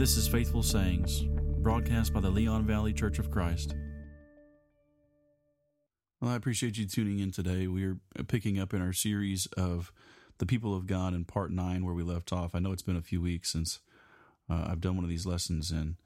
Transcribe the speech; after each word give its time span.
This 0.00 0.16
is 0.16 0.26
Faithful 0.26 0.62
Sayings, 0.62 1.24
broadcast 1.58 2.14
by 2.14 2.20
the 2.20 2.30
Leon 2.30 2.64
Valley 2.64 2.94
Church 2.94 3.18
of 3.18 3.30
Christ. 3.30 3.74
Well, 6.22 6.30
I 6.30 6.36
appreciate 6.36 6.78
you 6.78 6.86
tuning 6.86 7.18
in 7.18 7.32
today. 7.32 7.66
We're 7.66 7.98
picking 8.26 8.58
up 8.58 8.72
in 8.72 8.80
our 8.80 8.94
series 8.94 9.44
of 9.58 9.92
the 10.38 10.46
people 10.46 10.74
of 10.74 10.86
God 10.86 11.12
in 11.12 11.26
part 11.26 11.50
nine, 11.50 11.84
where 11.84 11.92
we 11.92 12.02
left 12.02 12.32
off. 12.32 12.54
I 12.54 12.60
know 12.60 12.72
it's 12.72 12.80
been 12.80 12.96
a 12.96 13.02
few 13.02 13.20
weeks 13.20 13.52
since 13.52 13.80
uh, 14.48 14.68
I've 14.68 14.80
done 14.80 14.96
one 14.96 15.04
of 15.04 15.10
these 15.10 15.26
lessons, 15.26 15.70
and 15.70 15.96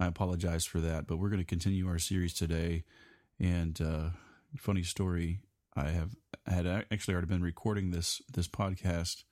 I 0.00 0.06
apologize 0.06 0.64
for 0.64 0.80
that. 0.80 1.06
But 1.06 1.18
we're 1.18 1.30
going 1.30 1.38
to 1.38 1.44
continue 1.44 1.86
our 1.86 2.00
series 2.00 2.34
today. 2.34 2.82
And 3.38 3.80
uh, 3.80 4.08
funny 4.58 4.82
story, 4.82 5.38
I 5.76 5.90
have 5.90 6.16
had 6.48 6.66
actually 6.66 7.14
already 7.14 7.28
been 7.28 7.44
recording 7.44 7.92
this 7.92 8.20
this 8.28 8.48
podcast 8.48 9.22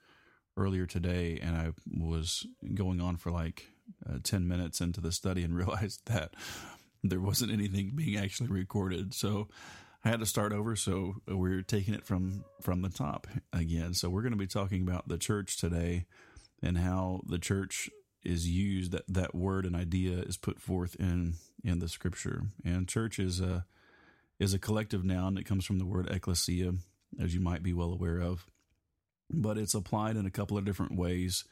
earlier 0.56 0.86
today, 0.86 1.40
and 1.42 1.56
I 1.56 1.72
was 1.92 2.46
going 2.76 3.00
on 3.00 3.16
for 3.16 3.32
like 3.32 3.73
uh, 4.09 4.19
10 4.23 4.46
minutes 4.46 4.80
into 4.80 5.01
the 5.01 5.12
study 5.12 5.43
and 5.43 5.57
realized 5.57 6.02
that 6.06 6.34
there 7.02 7.20
wasn't 7.20 7.52
anything 7.52 7.92
being 7.95 8.16
actually 8.16 8.48
recorded. 8.48 9.15
So 9.15 9.48
I 10.05 10.09
had 10.09 10.20
to 10.20 10.27
start 10.27 10.52
over. 10.52 10.77
So 10.77 11.16
we're 11.27 11.62
taking 11.62 11.95
it 11.95 12.06
from, 12.06 12.45
from 12.62 12.83
the 12.83 12.89
top 12.89 13.27
again. 13.52 13.95
So 13.95 14.09
we're 14.09 14.23
going 14.23 14.33
to 14.33 14.39
be 14.39 14.47
talking 14.47 14.83
about 14.83 15.09
the 15.09 15.19
church 15.19 15.59
today 15.59 16.06
and 16.62 16.78
how 16.78 17.20
the 17.27 17.39
church 17.39 17.91
is 18.25 18.48
used 18.48 18.92
that 18.92 19.05
that 19.06 19.34
word 19.34 19.66
and 19.66 19.77
idea 19.77 20.19
is 20.20 20.37
put 20.37 20.61
forth 20.61 20.97
in 20.98 21.34
in 21.62 21.78
the 21.78 21.89
scripture 21.89 22.45
and 22.64 22.89
church 22.89 23.19
is 23.19 23.41
a 23.41 23.66
is 24.39 24.55
a 24.55 24.59
collective 24.59 25.05
noun 25.05 25.34
that 25.34 25.45
comes 25.45 25.64
from 25.64 25.78
the 25.78 25.84
word 25.84 26.09
ecclesia 26.11 26.73
as 27.20 27.34
you 27.34 27.41
might 27.41 27.62
be 27.62 27.73
well 27.73 27.92
aware 27.92 28.19
of 28.19 28.47
but 29.30 29.59
it's 29.59 29.75
applied 29.75 30.16
in 30.16 30.27
a 30.27 30.30
couple 30.30 30.56
of 30.56 30.64
different 30.64 30.97
ways 30.97 31.45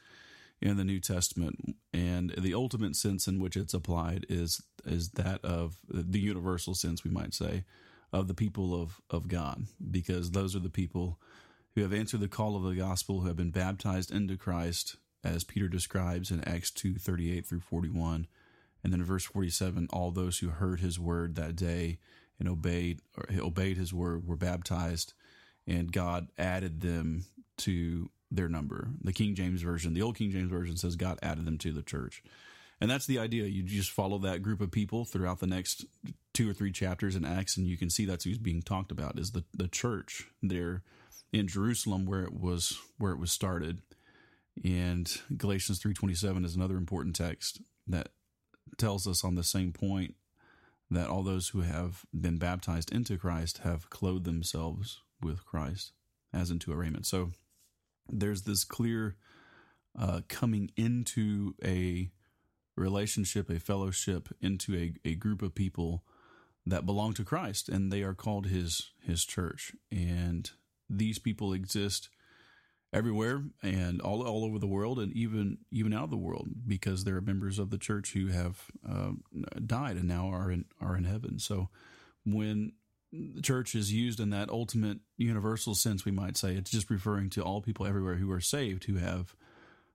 in 0.63 0.77
the 0.77 0.85
New 0.85 1.01
Testament, 1.01 1.75
and 1.93 2.33
the 2.37 2.53
ultimate 2.53 2.95
sense 2.95 3.27
in 3.27 3.39
which 3.39 3.57
it's 3.57 3.73
applied 3.73 4.25
is 4.29 4.63
is 4.85 5.09
that 5.11 5.43
of 5.43 5.75
the 5.89 6.19
universal 6.19 6.73
sense, 6.73 7.03
we 7.03 7.11
might 7.11 7.33
say, 7.33 7.65
of 8.13 8.27
the 8.27 8.33
people 8.33 8.73
of 8.73 9.01
of 9.09 9.27
God, 9.27 9.65
because 9.91 10.31
those 10.31 10.55
are 10.55 10.61
the 10.61 10.69
people 10.69 11.19
who 11.75 11.81
have 11.81 11.91
answered 11.93 12.21
the 12.21 12.29
call 12.29 12.55
of 12.55 12.63
the 12.63 12.75
gospel, 12.75 13.19
who 13.19 13.27
have 13.27 13.35
been 13.35 13.51
baptized 13.51 14.09
into 14.09 14.37
Christ, 14.37 14.95
as 15.21 15.43
Peter 15.43 15.67
describes 15.67 16.31
in 16.31 16.41
Acts 16.47 16.71
two 16.71 16.95
thirty 16.95 17.37
eight 17.37 17.45
through 17.45 17.59
forty 17.59 17.89
one, 17.89 18.27
and 18.83 18.93
then 18.93 19.01
in 19.01 19.05
verse 19.05 19.25
forty 19.25 19.49
seven, 19.49 19.89
all 19.91 20.11
those 20.11 20.37
who 20.37 20.47
heard 20.47 20.79
his 20.79 20.97
word 20.97 21.35
that 21.35 21.57
day 21.57 21.99
and 22.39 22.47
obeyed 22.47 23.01
or 23.17 23.25
obeyed 23.37 23.75
his 23.75 23.93
word 23.93 24.25
were 24.25 24.37
baptized, 24.37 25.11
and 25.67 25.91
God 25.91 26.29
added 26.37 26.79
them 26.79 27.25
to 27.57 28.09
their 28.35 28.49
number. 28.49 28.89
The 29.01 29.13
King 29.13 29.35
James 29.35 29.61
Version, 29.61 29.93
the 29.93 30.01
old 30.01 30.17
King 30.17 30.31
James 30.31 30.49
Version 30.49 30.75
says 30.75 30.95
God 30.95 31.19
added 31.21 31.45
them 31.45 31.57
to 31.59 31.71
the 31.71 31.83
church. 31.83 32.23
And 32.81 32.89
that's 32.89 33.05
the 33.05 33.19
idea. 33.19 33.45
You 33.45 33.63
just 33.63 33.91
follow 33.91 34.17
that 34.19 34.41
group 34.41 34.59
of 34.59 34.71
people 34.71 35.05
throughout 35.05 35.39
the 35.39 35.47
next 35.47 35.85
two 36.33 36.49
or 36.49 36.53
three 36.53 36.71
chapters 36.71 37.15
in 37.15 37.23
Acts, 37.23 37.55
and 37.55 37.67
you 37.67 37.77
can 37.77 37.89
see 37.89 38.05
that's 38.05 38.25
who's 38.25 38.39
being 38.39 38.61
talked 38.61 38.91
about 38.91 39.19
is 39.19 39.31
the, 39.31 39.43
the 39.53 39.67
church 39.67 40.27
there 40.41 40.81
in 41.31 41.47
Jerusalem 41.47 42.05
where 42.05 42.23
it 42.23 42.33
was 42.33 42.77
where 42.97 43.11
it 43.11 43.19
was 43.19 43.31
started. 43.31 43.81
And 44.63 45.09
Galatians 45.35 45.79
3:27 45.79 46.45
is 46.45 46.55
another 46.55 46.77
important 46.77 47.15
text 47.15 47.61
that 47.87 48.09
tells 48.77 49.07
us 49.07 49.23
on 49.23 49.35
the 49.35 49.43
same 49.43 49.71
point 49.71 50.15
that 50.89 51.09
all 51.09 51.23
those 51.23 51.49
who 51.49 51.61
have 51.61 52.05
been 52.13 52.37
baptized 52.37 52.91
into 52.91 53.17
Christ 53.17 53.59
have 53.59 53.89
clothed 53.89 54.25
themselves 54.25 55.01
with 55.21 55.45
Christ 55.45 55.93
as 56.33 56.51
into 56.51 56.71
a 56.71 56.75
raiment. 56.75 57.05
So 57.05 57.31
there's 58.09 58.43
this 58.43 58.63
clear 58.63 59.15
uh, 59.99 60.21
coming 60.27 60.71
into 60.75 61.53
a 61.63 62.11
relationship, 62.75 63.49
a 63.49 63.59
fellowship, 63.59 64.29
into 64.41 64.75
a, 64.75 64.93
a 65.07 65.15
group 65.15 65.41
of 65.41 65.55
people 65.55 66.03
that 66.65 66.85
belong 66.85 67.13
to 67.13 67.23
Christ, 67.23 67.69
and 67.69 67.91
they 67.91 68.03
are 68.03 68.13
called 68.13 68.47
His 68.47 68.91
His 69.01 69.25
church. 69.25 69.73
And 69.91 70.49
these 70.89 71.19
people 71.19 71.53
exist 71.53 72.09
everywhere 72.91 73.43
and 73.61 74.01
all 74.01 74.25
all 74.25 74.45
over 74.45 74.59
the 74.59 74.67
world, 74.67 74.99
and 74.99 75.11
even 75.13 75.59
even 75.71 75.93
out 75.93 76.05
of 76.05 76.09
the 76.09 76.17
world, 76.17 76.49
because 76.67 77.03
there 77.03 77.17
are 77.17 77.21
members 77.21 77.59
of 77.59 77.69
the 77.69 77.77
church 77.77 78.13
who 78.13 78.27
have 78.27 78.65
uh, 78.87 79.11
died 79.65 79.97
and 79.97 80.07
now 80.07 80.29
are 80.29 80.51
in 80.51 80.65
are 80.79 80.97
in 80.97 81.03
heaven. 81.03 81.39
So 81.39 81.69
when 82.25 82.73
the 83.13 83.41
church 83.41 83.75
is 83.75 83.93
used 83.93 84.19
in 84.19 84.31
that 84.31 84.49
ultimate 84.49 84.97
universal 85.17 85.75
sense, 85.75 86.03
we 86.03 86.11
might 86.11 86.35
say. 86.35 86.55
It's 86.55 86.71
just 86.71 86.89
referring 86.89 87.29
to 87.31 87.43
all 87.43 87.61
people 87.61 87.85
everywhere 87.85 88.15
who 88.15 88.31
are 88.31 88.41
saved, 88.41 88.85
who 88.85 88.95
have 88.95 89.35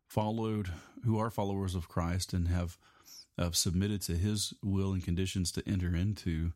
followed, 0.06 0.70
who 1.04 1.18
are 1.18 1.30
followers 1.30 1.74
of 1.74 1.88
Christ 1.88 2.32
and 2.32 2.48
have, 2.48 2.78
submitted 3.52 4.02
to 4.02 4.16
his 4.16 4.52
will 4.64 4.92
and 4.92 5.04
conditions 5.04 5.52
to 5.52 5.62
enter 5.64 5.94
into 5.94 6.52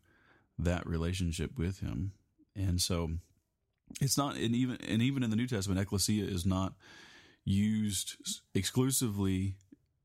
that 0.59 0.85
relationship 0.85 1.57
with 1.57 1.79
him. 1.79 2.11
And 2.57 2.81
so 2.81 3.11
it's 4.01 4.17
not, 4.17 4.35
and 4.35 4.53
even, 4.53 4.77
and 4.87 5.01
even 5.01 5.23
in 5.23 5.29
the 5.29 5.37
New 5.37 5.47
Testament, 5.47 5.79
ecclesia 5.79 6.25
is 6.25 6.45
not 6.45 6.73
used 7.45 8.17
exclusively 8.53 9.55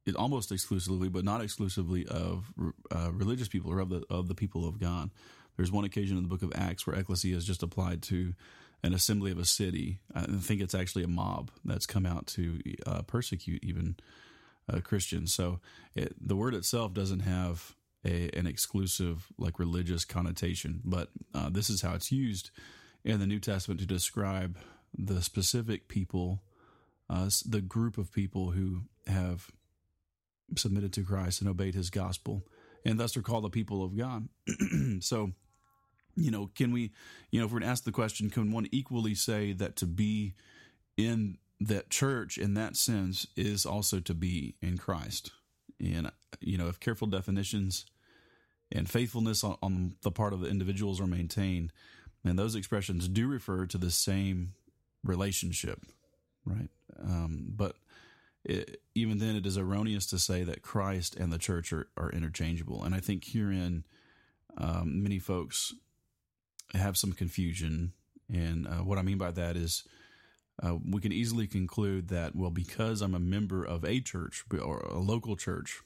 it 0.09 0.17
almost 0.17 0.51
exclusively, 0.51 1.09
but 1.09 1.25
not 1.25 1.43
exclusively 1.43 2.07
of 2.07 2.51
uh, 2.91 3.11
religious 3.13 3.47
people 3.47 3.71
or 3.71 3.79
of 3.79 3.91
the 3.91 4.03
of 4.09 4.27
the 4.27 4.35
people 4.35 4.67
of 4.67 4.81
God. 4.81 5.11
There's 5.59 5.73
one 5.73 5.85
occasion 5.85 6.17
in 6.17 6.23
the 6.23 6.29
book 6.29 6.43
of 6.45 6.53
Acts 6.55 6.87
where 6.87 6.97
ecclesia 6.97 7.37
is 7.37 7.45
just 7.45 7.65
applied 7.65 8.01
to 8.05 8.33
an 8.85 8.95
assembly 8.95 9.33
of 9.33 9.39
a 9.39 9.45
city. 9.45 9.99
I 10.15 10.23
think 10.23 10.61
it's 10.61 10.75
actually 10.75 11.03
a 11.03 11.09
mob 11.09 11.51
that's 11.65 11.85
come 11.85 12.07
out 12.07 12.29
to 12.29 12.61
uh, 12.87 13.03
persecute 13.03 13.65
even 13.65 13.97
uh, 14.73 14.79
Christians. 14.79 15.35
So 15.35 15.59
it, 15.97 16.15
the 16.25 16.37
word 16.37 16.55
itself 16.55 16.95
doesn't 16.95 17.21
have 17.21 17.75
a, 18.05 18.31
an 18.39 18.47
exclusive 18.47 19.27
like 19.37 19.59
religious 19.59 20.05
connotation, 20.05 20.81
but 20.85 21.11
uh, 21.35 21.51
this 21.51 21.69
is 21.69 21.83
how 21.83 21.95
it's 21.95 22.13
used 22.13 22.53
in 23.05 23.19
the 23.19 23.27
New 23.27 23.41
Testament 23.41 23.81
to 23.81 23.87
describe 23.87 24.59
the 24.97 25.21
specific 25.23 25.89
people, 25.89 26.41
uh, 27.11 27.29
the 27.45 27.61
group 27.61 27.99
of 27.99 28.13
people 28.13 28.53
who 28.53 28.83
have 29.09 29.51
submitted 30.57 30.93
to 30.93 31.03
Christ 31.03 31.41
and 31.41 31.51
obeyed 31.51 31.75
His 31.75 31.91
gospel, 31.91 32.47
and 32.85 33.01
thus 33.01 33.17
are 33.17 33.23
called 33.23 33.43
the 33.43 33.51
people 33.51 33.83
of 33.83 33.97
God. 33.97 34.29
so 35.01 35.33
you 36.19 36.31
know, 36.31 36.51
can 36.55 36.73
we, 36.73 36.93
you 37.31 37.41
know, 37.41 37.47
if 37.47 37.53
we're 37.53 37.61
to 37.61 37.67
ask 37.67 37.85
the 37.85 37.93
question, 37.93 38.31
can 38.31 38.53
one 38.53 38.67
equally 38.73 39.15
say 39.15 39.53
that 39.53 39.77
to 39.77 39.87
be 39.87 40.35
in 40.97 41.39
that 41.61 41.91
church 41.91 42.39
in 42.39 42.55
that 42.55 42.77
sense 42.77 43.27
is 43.37 43.65
also 43.65 44.01
to 44.01 44.15
be 44.15 44.57
in 44.61 44.79
Christ? 44.79 45.33
And, 45.81 46.11
you 46.41 46.59
know, 46.59 46.69
if 46.69 46.81
careful 46.81 47.07
definitions 47.07 47.87
and 48.73 48.89
faithfulness 48.89 49.45
on, 49.45 49.57
on 49.63 49.95
the 50.03 50.11
part 50.11 50.33
of 50.33 50.41
the 50.41 50.49
individuals 50.49 51.01
are 51.01 51.07
maintained, 51.07 51.73
then 52.25 52.37
those 52.37 52.55
expressions 52.55 53.09
do 53.09 53.29
refer 53.29 53.67
to 53.67 53.79
the 53.79 53.91
same 53.91 54.55
relationship, 55.05 55.85
right? 56.45 56.69
Um, 57.01 57.47
but 57.55 57.77
it, 58.45 58.81
even 58.95 59.19
then, 59.19 59.37
it 59.37 59.47
is 59.47 59.57
erroneous 59.57 60.07
to 60.07 60.19
say 60.19 60.43
that 60.45 60.63
Christ 60.63 61.17
and 61.17 61.33
the 61.33 61.39
church 61.39 61.73
are, 61.73 61.89
are 61.97 62.11
interchangeable. 62.11 62.83
And 62.83 62.95
I 62.95 63.01
think 63.01 63.25
herein, 63.25 63.85
um, 64.57 65.03
many 65.03 65.19
folks 65.19 65.75
have 66.75 66.97
some 66.97 67.13
confusion. 67.13 67.93
And 68.33 68.67
uh, 68.67 68.85
what 68.85 68.99
I 68.99 69.03
mean 69.03 69.19
by 69.19 69.31
that 69.33 69.57
is 69.57 69.85
uh, 70.63 70.77
we 70.89 71.01
can 71.01 71.13
easily 71.13 71.47
conclude 71.47 72.09
that, 72.09 72.35
well, 72.35 72.51
because 72.51 73.01
I'm 73.01 73.15
a 73.15 73.21
member 73.21 73.65
of 73.65 73.85
a 73.85 74.01
church 74.01 74.45
or 74.53 74.81
a 74.81 74.99
local 74.99 75.37
church, 75.37 75.81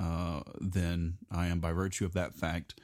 uh, 0.00 0.40
then 0.60 1.18
I 1.30 1.46
am 1.46 1.60
by 1.60 1.72
virtue 1.72 2.04
of 2.04 2.14
that 2.14 2.34
fact 2.34 2.74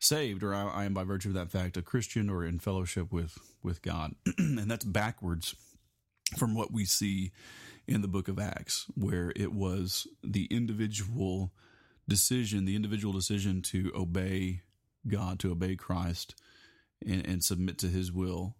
saved, 0.00 0.42
or 0.42 0.54
I, 0.54 0.68
I, 0.68 0.84
am 0.84 0.94
by 0.94 1.04
virtue 1.04 1.28
of 1.28 1.34
that 1.34 1.50
fact 1.50 1.76
a 1.76 1.82
Christian 1.82 2.30
or 2.30 2.44
in 2.44 2.58
fellowship 2.58 3.12
with, 3.12 3.38
with 3.62 3.82
God. 3.82 4.14
and 4.38 4.70
that's 4.70 4.84
backwards 4.84 5.54
from 6.36 6.54
what 6.54 6.72
we 6.72 6.84
see 6.84 7.32
in 7.86 8.02
the 8.02 8.08
book 8.08 8.28
of 8.28 8.38
Acts, 8.38 8.86
where 8.94 9.32
it 9.34 9.52
was 9.52 10.06
the 10.22 10.46
individual 10.46 11.52
decision, 12.08 12.64
the 12.64 12.76
individual 12.76 13.12
decision 13.12 13.62
to 13.62 13.92
obey 13.94 14.62
God, 15.06 15.38
to 15.40 15.50
obey 15.50 15.74
Christ, 15.76 16.34
and, 17.06 17.26
and 17.26 17.44
submit 17.44 17.78
to 17.78 17.88
his 17.88 18.12
will 18.12 18.56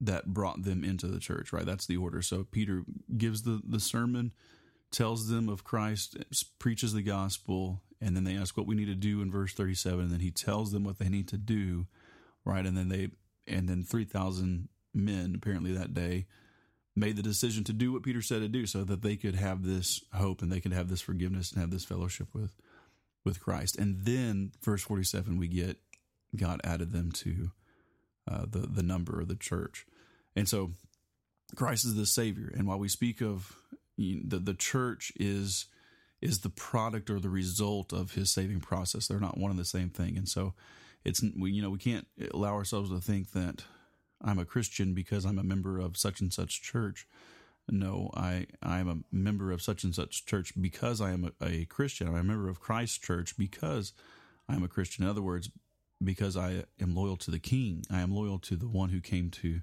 that 0.00 0.26
brought 0.26 0.64
them 0.64 0.82
into 0.82 1.06
the 1.06 1.20
church, 1.20 1.52
right? 1.52 1.64
That's 1.64 1.86
the 1.86 1.96
order. 1.96 2.22
So 2.22 2.44
Peter 2.44 2.82
gives 3.16 3.42
the, 3.42 3.60
the 3.64 3.80
sermon, 3.80 4.32
tells 4.90 5.28
them 5.28 5.48
of 5.48 5.64
Christ, 5.64 6.16
preaches 6.58 6.92
the 6.92 7.02
gospel, 7.02 7.82
and 8.00 8.16
then 8.16 8.24
they 8.24 8.36
ask 8.36 8.56
what 8.56 8.66
we 8.66 8.74
need 8.74 8.86
to 8.86 8.96
do 8.96 9.22
in 9.22 9.30
verse 9.30 9.54
37, 9.54 10.00
and 10.00 10.10
then 10.10 10.20
he 10.20 10.32
tells 10.32 10.72
them 10.72 10.82
what 10.82 10.98
they 10.98 11.08
need 11.08 11.28
to 11.28 11.36
do, 11.36 11.86
right? 12.44 12.66
And 12.66 12.76
then 12.76 12.88
they, 12.88 13.10
and 13.46 13.68
then 13.68 13.84
3,000 13.84 14.68
men 14.92 15.34
apparently 15.36 15.72
that 15.72 15.94
day 15.94 16.26
made 16.94 17.16
the 17.16 17.22
decision 17.22 17.64
to 17.64 17.72
do 17.72 17.92
what 17.92 18.02
Peter 18.02 18.20
said 18.20 18.40
to 18.40 18.48
do 18.48 18.66
so 18.66 18.84
that 18.84 19.02
they 19.02 19.16
could 19.16 19.36
have 19.36 19.64
this 19.64 20.04
hope 20.12 20.42
and 20.42 20.52
they 20.52 20.60
could 20.60 20.72
have 20.72 20.88
this 20.88 21.00
forgiveness 21.00 21.50
and 21.52 21.60
have 21.60 21.70
this 21.70 21.84
fellowship 21.84 22.28
with, 22.34 22.52
with 23.24 23.40
Christ. 23.40 23.76
And 23.76 24.04
then 24.04 24.52
verse 24.62 24.82
47, 24.82 25.38
we 25.38 25.48
get 25.48 25.78
God 26.36 26.60
added 26.64 26.92
them 26.92 27.12
to 27.12 27.52
uh, 28.30 28.46
the 28.48 28.60
the 28.60 28.82
number 28.82 29.20
of 29.20 29.28
the 29.28 29.36
church, 29.36 29.86
and 30.36 30.48
so 30.48 30.72
Christ 31.56 31.84
is 31.84 31.94
the 31.94 32.06
Savior. 32.06 32.52
And 32.54 32.66
while 32.66 32.78
we 32.78 32.88
speak 32.88 33.20
of 33.20 33.56
the 33.98 34.38
the 34.38 34.54
church 34.54 35.12
is 35.16 35.66
is 36.20 36.40
the 36.40 36.50
product 36.50 37.10
or 37.10 37.18
the 37.18 37.28
result 37.28 37.92
of 37.92 38.12
his 38.12 38.30
saving 38.30 38.60
process. 38.60 39.06
They're 39.06 39.18
not 39.18 39.38
one 39.38 39.50
and 39.50 39.58
the 39.58 39.64
same 39.64 39.90
thing. 39.90 40.16
And 40.16 40.28
so 40.28 40.54
it's 41.04 41.22
we 41.36 41.50
you 41.50 41.62
know 41.62 41.70
we 41.70 41.78
can't 41.78 42.06
allow 42.32 42.54
ourselves 42.54 42.90
to 42.90 43.00
think 43.00 43.32
that 43.32 43.64
I'm 44.22 44.38
a 44.38 44.44
Christian 44.44 44.94
because 44.94 45.24
I'm 45.24 45.38
a 45.38 45.44
member 45.44 45.78
of 45.80 45.96
such 45.96 46.20
and 46.20 46.32
such 46.32 46.62
church. 46.62 47.06
No, 47.68 48.10
I 48.14 48.46
I 48.62 48.78
am 48.78 48.88
a 48.88 49.14
member 49.14 49.50
of 49.50 49.62
such 49.62 49.84
and 49.84 49.94
such 49.94 50.24
church 50.24 50.52
because 50.60 51.00
I 51.00 51.10
am 51.10 51.30
a, 51.40 51.44
a 51.44 51.64
Christian. 51.66 52.08
I'm 52.08 52.16
a 52.16 52.24
member 52.24 52.48
of 52.48 52.60
Christ's 52.60 52.98
church 52.98 53.36
because 53.36 53.92
I 54.48 54.54
am 54.54 54.62
a 54.62 54.68
Christian. 54.68 55.04
In 55.04 55.10
other 55.10 55.22
words, 55.22 55.50
because 56.04 56.36
I 56.36 56.64
am 56.80 56.94
loyal 56.94 57.16
to 57.18 57.30
the 57.30 57.38
King. 57.38 57.84
I 57.90 58.00
am 58.00 58.14
loyal 58.14 58.38
to 58.40 58.56
the 58.56 58.68
one 58.68 58.90
who 58.90 59.00
came 59.00 59.30
to 59.30 59.60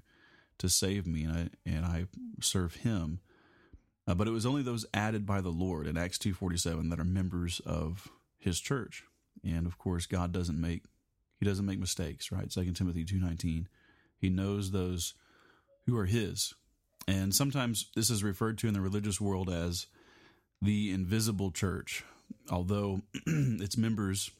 to 0.58 0.68
save 0.68 1.06
me, 1.06 1.24
and 1.24 1.32
I 1.32 1.48
and 1.64 1.84
I 1.84 2.06
serve 2.40 2.76
Him. 2.76 3.20
Uh, 4.06 4.14
but 4.14 4.28
it 4.28 4.32
was 4.32 4.46
only 4.46 4.62
those 4.62 4.86
added 4.92 5.24
by 5.24 5.40
the 5.40 5.50
Lord 5.50 5.86
in 5.86 5.96
Acts 5.96 6.18
two 6.18 6.34
forty 6.34 6.56
seven 6.56 6.90
that 6.90 7.00
are 7.00 7.04
members 7.04 7.60
of 7.60 8.08
His 8.38 8.60
church. 8.60 9.04
And 9.44 9.66
of 9.66 9.78
course, 9.78 10.06
God 10.06 10.32
doesn't 10.32 10.60
make 10.60 10.84
He 11.38 11.46
doesn't 11.46 11.66
make 11.66 11.78
mistakes, 11.78 12.30
right? 12.30 12.52
Second 12.52 12.74
Timothy 12.74 13.04
two 13.04 13.18
nineteen. 13.18 13.68
He 14.18 14.28
knows 14.28 14.70
those 14.70 15.14
who 15.86 15.96
are 15.96 16.06
His, 16.06 16.54
and 17.08 17.34
sometimes 17.34 17.90
this 17.94 18.10
is 18.10 18.22
referred 18.22 18.58
to 18.58 18.68
in 18.68 18.74
the 18.74 18.80
religious 18.80 19.20
world 19.20 19.48
as 19.48 19.86
the 20.60 20.90
invisible 20.92 21.50
church, 21.50 22.04
although 22.50 23.00
its 23.26 23.78
members 23.78 24.30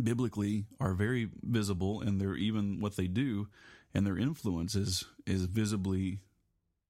biblically 0.00 0.64
are 0.80 0.94
very 0.94 1.28
visible 1.42 2.00
and 2.00 2.20
they're 2.20 2.34
even 2.34 2.80
what 2.80 2.96
they 2.96 3.06
do 3.06 3.48
and 3.94 4.06
their 4.06 4.18
influence 4.18 4.74
is 4.74 5.04
is 5.26 5.44
visibly 5.44 6.20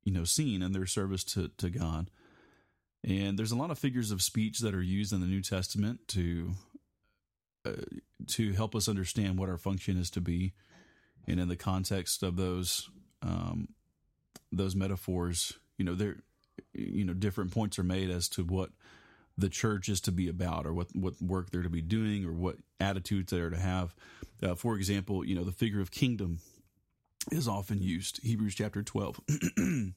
you 0.05 0.13
know 0.13 0.25
seen 0.25 0.63
in 0.63 0.73
their 0.73 0.87
service 0.87 1.25
to 1.25 1.49
to 1.59 1.71
God. 1.71 2.11
And 3.05 3.37
there's 3.37 3.53
a 3.53 3.57
lot 3.57 3.73
of 3.73 3.79
figures 3.79 4.13
of 4.13 4.23
speech 4.23 4.61
that 4.61 4.75
are 4.75 4.83
used 4.83 5.13
in 5.13 5.21
the 5.21 5.27
New 5.27 5.43
Testament 5.43 6.01
to 6.09 6.53
uh, 7.65 7.73
to 8.29 8.53
help 8.53 8.75
us 8.75 8.89
understand 8.89 9.39
what 9.39 9.49
our 9.49 9.59
function 9.59 9.97
is 9.97 10.11
to 10.11 10.21
be, 10.21 10.53
and 11.27 11.41
in 11.41 11.49
the 11.49 11.57
context 11.57 12.23
of 12.23 12.37
those 12.37 12.89
um, 13.23 13.69
those 14.53 14.77
metaphors, 14.77 15.55
you 15.79 15.85
know, 15.85 15.95
there 15.95 16.17
you 16.73 17.05
know 17.05 17.15
different 17.15 17.51
points 17.51 17.79
are 17.79 17.85
made 17.85 18.11
as 18.11 18.29
to 18.29 18.45
what 18.45 18.71
the 19.37 19.49
church 19.49 19.89
is 19.89 20.01
to 20.03 20.13
be 20.13 20.29
about 20.29 20.67
or 20.67 20.73
what, 20.73 20.89
what 20.95 21.21
work 21.21 21.51
they're 21.51 21.63
to 21.63 21.71
be 21.71 21.83
doing 21.83 22.25
or 22.25 22.33
what 22.33 22.57
attitudes 22.81 23.33
they're 23.33 23.51
to 23.51 23.59
have. 23.59 23.95
Uh, 24.43 24.55
for 24.55 24.77
example, 24.77 25.25
you 25.25 25.35
know, 25.35 25.45
the 25.45 25.53
figure 25.53 25.81
of 25.81 25.91
kingdom 25.91 26.41
is 27.31 27.49
often 27.49 27.81
used. 27.81 28.21
Hebrews 28.23 28.55
chapter 28.55 28.83
12. 28.83 29.21
the 29.27 29.93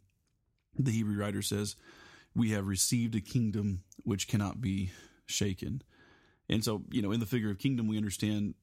Hebrew 0.91 1.17
writer 1.17 1.41
says, 1.41 1.75
We 2.35 2.51
have 2.51 2.67
received 2.67 3.15
a 3.15 3.21
kingdom 3.21 3.83
which 4.03 4.27
cannot 4.27 4.61
be 4.61 4.91
shaken. 5.25 5.81
And 6.47 6.63
so, 6.63 6.83
you 6.91 7.01
know, 7.01 7.11
in 7.11 7.19
the 7.19 7.25
figure 7.25 7.49
of 7.49 7.57
kingdom, 7.57 7.87
we 7.87 7.97
understand, 7.97 8.53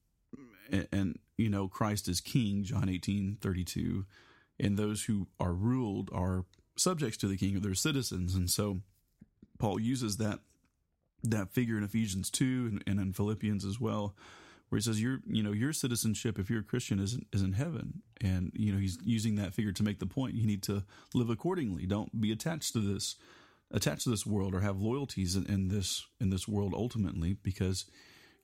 and, 0.70 0.86
and 0.92 1.18
you 1.36 1.50
know, 1.50 1.68
Christ 1.68 2.08
is 2.08 2.20
king, 2.20 2.62
John 2.62 2.88
18 2.88 3.38
32, 3.40 4.06
and 4.60 4.76
those 4.76 5.04
who 5.04 5.26
are 5.40 5.52
ruled 5.52 6.10
are 6.12 6.44
subjects 6.76 7.16
to 7.18 7.28
the 7.28 7.36
king 7.36 7.56
or 7.56 7.60
they're 7.60 7.74
citizens. 7.74 8.34
And 8.34 8.48
so, 8.48 8.80
Paul 9.58 9.80
uses 9.80 10.16
that 10.18 10.40
that 11.24 11.50
figure 11.50 11.76
in 11.76 11.84
Ephesians 11.84 12.30
2 12.30 12.44
and, 12.70 12.84
and, 12.86 13.00
in 13.00 13.12
Philippians 13.12 13.64
as 13.64 13.80
well, 13.80 14.14
where 14.68 14.78
he 14.78 14.82
says 14.82 15.02
your 15.02 15.20
you 15.26 15.42
know 15.42 15.52
your 15.52 15.72
citizenship 15.72 16.38
if 16.38 16.48
you're 16.48 16.60
a 16.60 16.64
Christian 16.64 16.98
is 16.98 17.18
is 17.32 17.42
in 17.42 17.52
heaven, 17.52 18.02
and 18.20 18.50
you 18.54 18.72
know 18.72 18.78
he's 18.78 18.98
using 19.04 19.36
that 19.36 19.54
figure 19.54 19.72
to 19.72 19.82
make 19.82 19.98
the 19.98 20.06
point 20.06 20.34
you 20.34 20.46
need 20.46 20.62
to 20.64 20.84
live 21.14 21.30
accordingly. 21.30 21.86
Don't 21.86 22.20
be 22.20 22.32
attached 22.32 22.72
to 22.72 22.80
this 22.80 23.16
attached 23.70 24.04
to 24.04 24.10
this 24.10 24.26
world 24.26 24.54
or 24.54 24.60
have 24.60 24.80
loyalties 24.80 25.36
in, 25.36 25.46
in 25.46 25.68
this 25.68 26.06
in 26.20 26.30
this 26.30 26.46
world 26.46 26.74
ultimately 26.74 27.34
because 27.42 27.86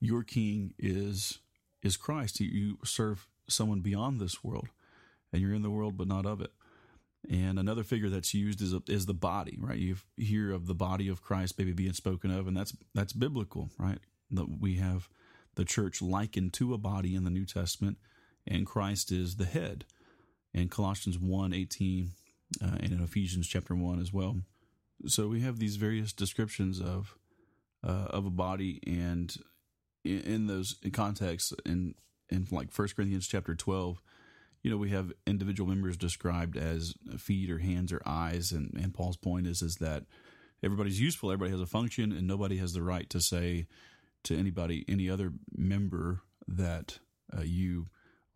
your 0.01 0.23
king 0.23 0.75
is 0.79 1.39
is 1.83 1.97
Christ. 1.97 2.41
You, 2.41 2.49
you 2.49 2.79
serve 2.85 3.27
someone 3.49 3.81
beyond 3.81 4.21
this 4.21 4.43
world, 4.45 4.69
and 5.33 5.41
you're 5.41 5.55
in 5.55 5.63
the 5.63 5.71
world 5.71 5.97
but 5.97 6.09
not 6.09 6.27
of 6.27 6.41
it. 6.41 6.53
And 7.29 7.59
another 7.59 7.83
figure 7.83 8.09
that's 8.09 8.33
used 8.33 8.63
is 8.63 8.75
is 8.87 9.07
the 9.07 9.15
body, 9.15 9.57
right? 9.61 9.79
You 9.79 9.97
hear 10.17 10.53
of 10.53 10.67
the 10.67 10.75
body 10.75 11.09
of 11.09 11.23
Christ 11.23 11.59
maybe 11.59 11.73
being 11.73 11.93
spoken 11.93 12.31
of, 12.31 12.47
and 12.47 12.57
that's 12.57 12.77
that's 12.95 13.13
biblical, 13.13 13.71
right? 13.79 13.99
That 14.31 14.61
we 14.61 14.77
have 14.77 15.09
the 15.57 15.65
church 15.65 16.01
likened 16.01 16.53
to 16.55 16.75
a 16.75 16.79
body 16.79 17.15
in 17.15 17.25
the 17.25 17.31
New 17.31 17.45
Testament, 17.45 17.99
and 18.47 18.67
Christ 18.67 19.11
is 19.11 19.37
the 19.37 19.45
head. 19.45 19.85
In 20.55 20.69
Colossians 20.69 21.19
1, 21.19 21.53
18, 21.53 22.11
uh, 22.63 22.67
and 22.81 22.93
in 22.93 23.03
Ephesians 23.03 23.47
chapter 23.47 23.75
1 23.75 24.01
as 24.01 24.13
well. 24.13 24.41
So 25.07 25.29
we 25.29 25.43
have 25.43 25.59
these 25.59 25.77
various 25.77 26.13
descriptions 26.13 26.81
of 26.81 27.17
uh, 27.85 28.07
of 28.11 28.27
a 28.27 28.31
body, 28.31 28.81
and 28.87 29.37
in, 30.05 30.21
in 30.21 30.47
those 30.47 30.77
contexts, 30.93 31.53
in 31.67 31.95
in 32.29 32.47
like 32.51 32.73
First 32.73 32.97
Corinthians 32.97 33.27
chapter 33.27 33.55
12, 33.55 34.01
you 34.63 34.71
know, 34.71 34.77
we 34.77 34.91
have 34.91 35.13
individual 35.27 35.69
members 35.69 35.97
described 35.97 36.57
as 36.57 36.95
feet 37.17 37.51
or 37.51 37.59
hands 37.59 37.93
or 37.93 38.03
eyes, 38.05 38.53
and, 38.53 38.73
and 38.75 38.95
Paul's 38.95 39.17
point 39.17 39.47
is 39.47 39.63
is 39.63 39.77
that 39.77 40.05
everybody's 40.63 41.01
useful, 41.01 41.31
everybody 41.31 41.53
has 41.53 41.61
a 41.61 41.67
function, 41.67 42.13
and 42.13 42.27
nobody 42.27 42.57
has 42.59 42.73
the 42.73 42.83
right 42.83 43.09
to 43.11 43.21
say 43.21 43.67
to 44.25 44.37
anybody, 44.37 44.85
any 44.89 45.09
other 45.09 45.33
member, 45.57 46.23
that 46.47 46.99
uh, 47.37 47.43
you 47.43 47.87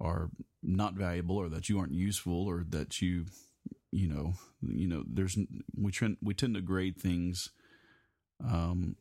are 0.01 0.31
not 0.63 0.95
valuable 0.95 1.37
or 1.37 1.49
that 1.49 1.69
you 1.69 1.79
aren't 1.79 1.93
useful 1.93 2.47
or 2.47 2.65
that 2.69 3.01
you, 3.01 3.27
you 3.91 4.07
know, 4.07 4.35
you 4.63 4.87
know, 4.87 5.03
there's 5.07 5.37
we 5.77 5.91
trend 5.91 6.19
we 6.23 6.35
tend 6.35 6.55
to 6.55 6.61
grade 6.61 6.97
things, 6.97 7.51
um, 8.45 8.97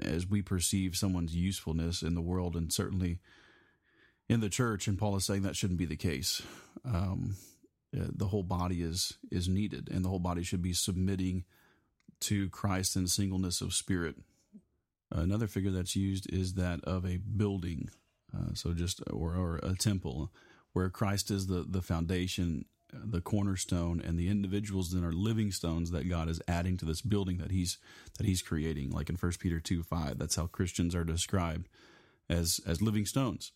as 0.00 0.26
we 0.26 0.42
perceive 0.42 0.96
someone's 0.96 1.34
usefulness 1.34 2.02
in 2.02 2.14
the 2.14 2.22
world, 2.22 2.56
and 2.56 2.72
certainly 2.72 3.18
in 4.28 4.40
the 4.40 4.48
church, 4.48 4.88
and 4.88 4.98
Paul 4.98 5.16
is 5.16 5.24
saying 5.24 5.42
that 5.42 5.56
shouldn't 5.56 5.78
be 5.78 5.86
the 5.86 5.96
case. 5.96 6.42
Um, 6.84 7.36
uh, 7.96 8.06
the 8.12 8.26
whole 8.26 8.42
body 8.42 8.82
is 8.82 9.14
is 9.30 9.48
needed, 9.48 9.88
and 9.90 10.04
the 10.04 10.08
whole 10.08 10.18
body 10.18 10.42
should 10.42 10.62
be 10.62 10.72
submitting 10.72 11.44
to 12.20 12.48
Christ 12.50 12.96
in 12.96 13.06
singleness 13.06 13.60
of 13.60 13.74
spirit. 13.74 14.16
Another 15.10 15.46
figure 15.46 15.70
that's 15.70 15.94
used 15.94 16.32
is 16.32 16.54
that 16.54 16.80
of 16.84 17.06
a 17.06 17.18
building, 17.18 17.90
uh, 18.36 18.54
so 18.54 18.72
just 18.72 19.00
or, 19.12 19.34
or 19.36 19.60
a 19.62 19.74
temple, 19.74 20.32
where 20.72 20.90
Christ 20.90 21.30
is 21.30 21.46
the 21.46 21.64
the 21.66 21.82
foundation, 21.82 22.64
the 22.92 23.20
cornerstone, 23.20 24.02
and 24.04 24.18
the 24.18 24.28
individuals 24.28 24.90
then 24.90 25.04
are 25.04 25.12
living 25.12 25.52
stones 25.52 25.92
that 25.92 26.08
God 26.08 26.28
is 26.28 26.42
adding 26.48 26.76
to 26.78 26.84
this 26.84 27.02
building 27.02 27.38
that 27.38 27.52
He's 27.52 27.78
that 28.18 28.26
He's 28.26 28.42
creating. 28.42 28.90
Like 28.90 29.08
in 29.08 29.16
First 29.16 29.38
Peter 29.38 29.60
two 29.60 29.84
five, 29.84 30.18
that's 30.18 30.36
how 30.36 30.48
Christians 30.48 30.96
are 30.96 31.04
described 31.04 31.68
as 32.28 32.60
as 32.66 32.82
living 32.82 33.06
stones 33.06 33.52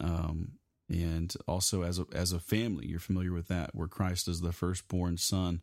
um, 0.00 0.52
and 0.88 1.34
also 1.46 1.82
as 1.82 1.98
a 1.98 2.06
as 2.12 2.32
a 2.32 2.40
family. 2.40 2.86
You're 2.86 3.00
familiar 3.00 3.32
with 3.32 3.48
that, 3.48 3.74
where 3.74 3.88
Christ 3.88 4.28
is 4.28 4.40
the 4.40 4.52
firstborn 4.52 5.16
son 5.18 5.62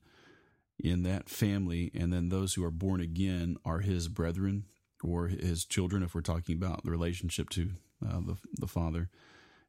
in 0.80 1.04
that 1.04 1.30
family, 1.30 1.92
and 1.94 2.12
then 2.12 2.30
those 2.30 2.54
who 2.54 2.64
are 2.64 2.72
born 2.72 3.02
again 3.02 3.58
are 3.66 3.80
his 3.80 4.08
brethren 4.08 4.66
or 5.04 5.28
his 5.28 5.66
children, 5.66 6.04
if 6.04 6.14
we're 6.14 6.22
talking 6.22 6.56
about 6.56 6.84
the 6.84 6.92
relationship 6.92 7.50
to 7.52 7.72
uh, 8.06 8.20
the 8.20 8.38
the 8.54 8.68
Father. 8.68 9.10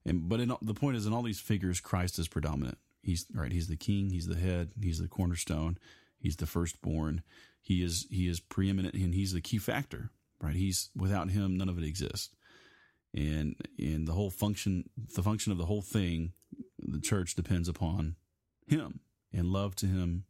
And 0.04 0.28
but 0.28 0.40
in, 0.40 0.52
the 0.62 0.74
point 0.74 0.96
is, 0.96 1.06
in 1.06 1.12
all 1.12 1.22
these 1.22 1.40
figures, 1.40 1.80
Christ 1.80 2.18
is 2.18 2.28
predominant. 2.28 2.78
He's 3.02 3.26
right. 3.34 3.52
He's 3.52 3.68
the 3.68 3.76
king. 3.76 4.10
He's 4.10 4.26
the 4.26 4.36
head. 4.36 4.72
He's 4.80 4.98
the 4.98 5.08
cornerstone. 5.08 5.78
He's 6.18 6.36
the 6.36 6.46
firstborn. 6.46 7.22
He 7.60 7.82
is 7.82 8.06
he 8.10 8.28
is 8.28 8.40
preeminent, 8.40 8.94
and 8.94 9.14
he's 9.14 9.32
the 9.32 9.40
key 9.40 9.58
factor. 9.58 10.10
Right. 10.40 10.54
He's 10.54 10.90
without 10.94 11.30
him, 11.30 11.56
none 11.56 11.68
of 11.68 11.78
it 11.78 11.84
exists 11.84 12.35
and 13.16 13.56
and 13.78 14.06
the 14.06 14.12
whole 14.12 14.30
function 14.30 14.88
the 15.14 15.22
function 15.22 15.50
of 15.50 15.58
the 15.58 15.66
whole 15.66 15.82
thing 15.82 16.32
the 16.78 17.00
church 17.00 17.34
depends 17.34 17.68
upon 17.68 18.16
him 18.66 19.00
and 19.32 19.48
love 19.48 19.74
to 19.76 19.86
him 19.86 20.24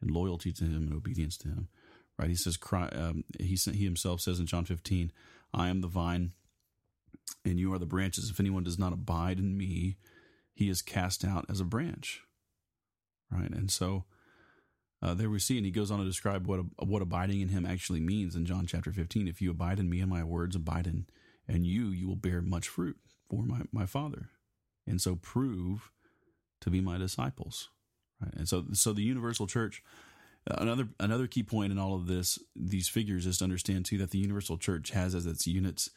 and 0.00 0.10
loyalty 0.10 0.52
to 0.52 0.64
him 0.64 0.88
and 0.88 0.92
obedience 0.92 1.36
to 1.38 1.48
him. 1.48 1.68
Right? 2.18 2.28
He 2.28 2.34
says 2.34 2.58
um, 2.72 3.24
he 3.38 3.54
he 3.54 3.84
himself 3.84 4.20
says 4.20 4.40
in 4.40 4.46
John 4.46 4.64
15 4.64 5.12
I 5.54 5.68
am 5.68 5.80
the 5.80 5.88
vine 5.88 6.32
and 7.44 7.58
you 7.58 7.72
are 7.72 7.78
the 7.78 7.86
branches. 7.86 8.28
If 8.28 8.40
anyone 8.40 8.64
does 8.64 8.78
not 8.78 8.92
abide 8.92 9.38
in 9.38 9.56
me 9.56 9.96
he 10.54 10.68
is 10.68 10.82
cast 10.82 11.24
out 11.24 11.46
as 11.48 11.60
a 11.60 11.64
branch. 11.64 12.22
Right? 13.30 13.50
And 13.50 13.70
so 13.70 14.04
uh, 15.00 15.14
there 15.14 15.30
we 15.30 15.40
see, 15.40 15.56
and 15.56 15.66
he 15.66 15.72
goes 15.72 15.90
on 15.90 15.98
to 15.98 16.04
describe 16.04 16.46
what 16.46 16.60
what 16.78 17.02
abiding 17.02 17.40
in 17.40 17.48
him 17.48 17.66
actually 17.66 18.00
means 18.00 18.36
in 18.36 18.46
John 18.46 18.66
chapter 18.66 18.92
15. 18.92 19.26
If 19.26 19.40
you 19.40 19.50
abide 19.50 19.80
in 19.80 19.88
me 19.88 20.00
and 20.00 20.10
my 20.10 20.22
words 20.22 20.54
abide 20.54 20.86
in 20.86 21.06
and 21.48 21.66
you 21.66 21.86
you 21.88 22.08
will 22.08 22.16
bear 22.16 22.40
much 22.42 22.68
fruit 22.68 22.96
for 23.28 23.42
my, 23.44 23.62
my 23.72 23.86
father. 23.86 24.30
And 24.86 25.00
so 25.00 25.16
prove 25.16 25.90
to 26.60 26.70
be 26.70 26.80
my 26.80 26.98
disciples 26.98 27.70
right? 28.20 28.34
And 28.34 28.48
so 28.48 28.64
so 28.72 28.92
the 28.92 29.02
universal 29.02 29.46
church 29.46 29.82
another 30.46 30.88
another 30.98 31.26
key 31.26 31.42
point 31.42 31.72
in 31.72 31.78
all 31.78 31.94
of 31.94 32.06
this 32.06 32.38
these 32.56 32.88
figures 32.88 33.26
is 33.26 33.38
to 33.38 33.44
understand 33.44 33.84
too 33.84 33.98
that 33.98 34.10
the 34.10 34.18
universal 34.18 34.58
church 34.58 34.90
has 34.90 35.14
as 35.14 35.26
its 35.26 35.46
units 35.46 35.90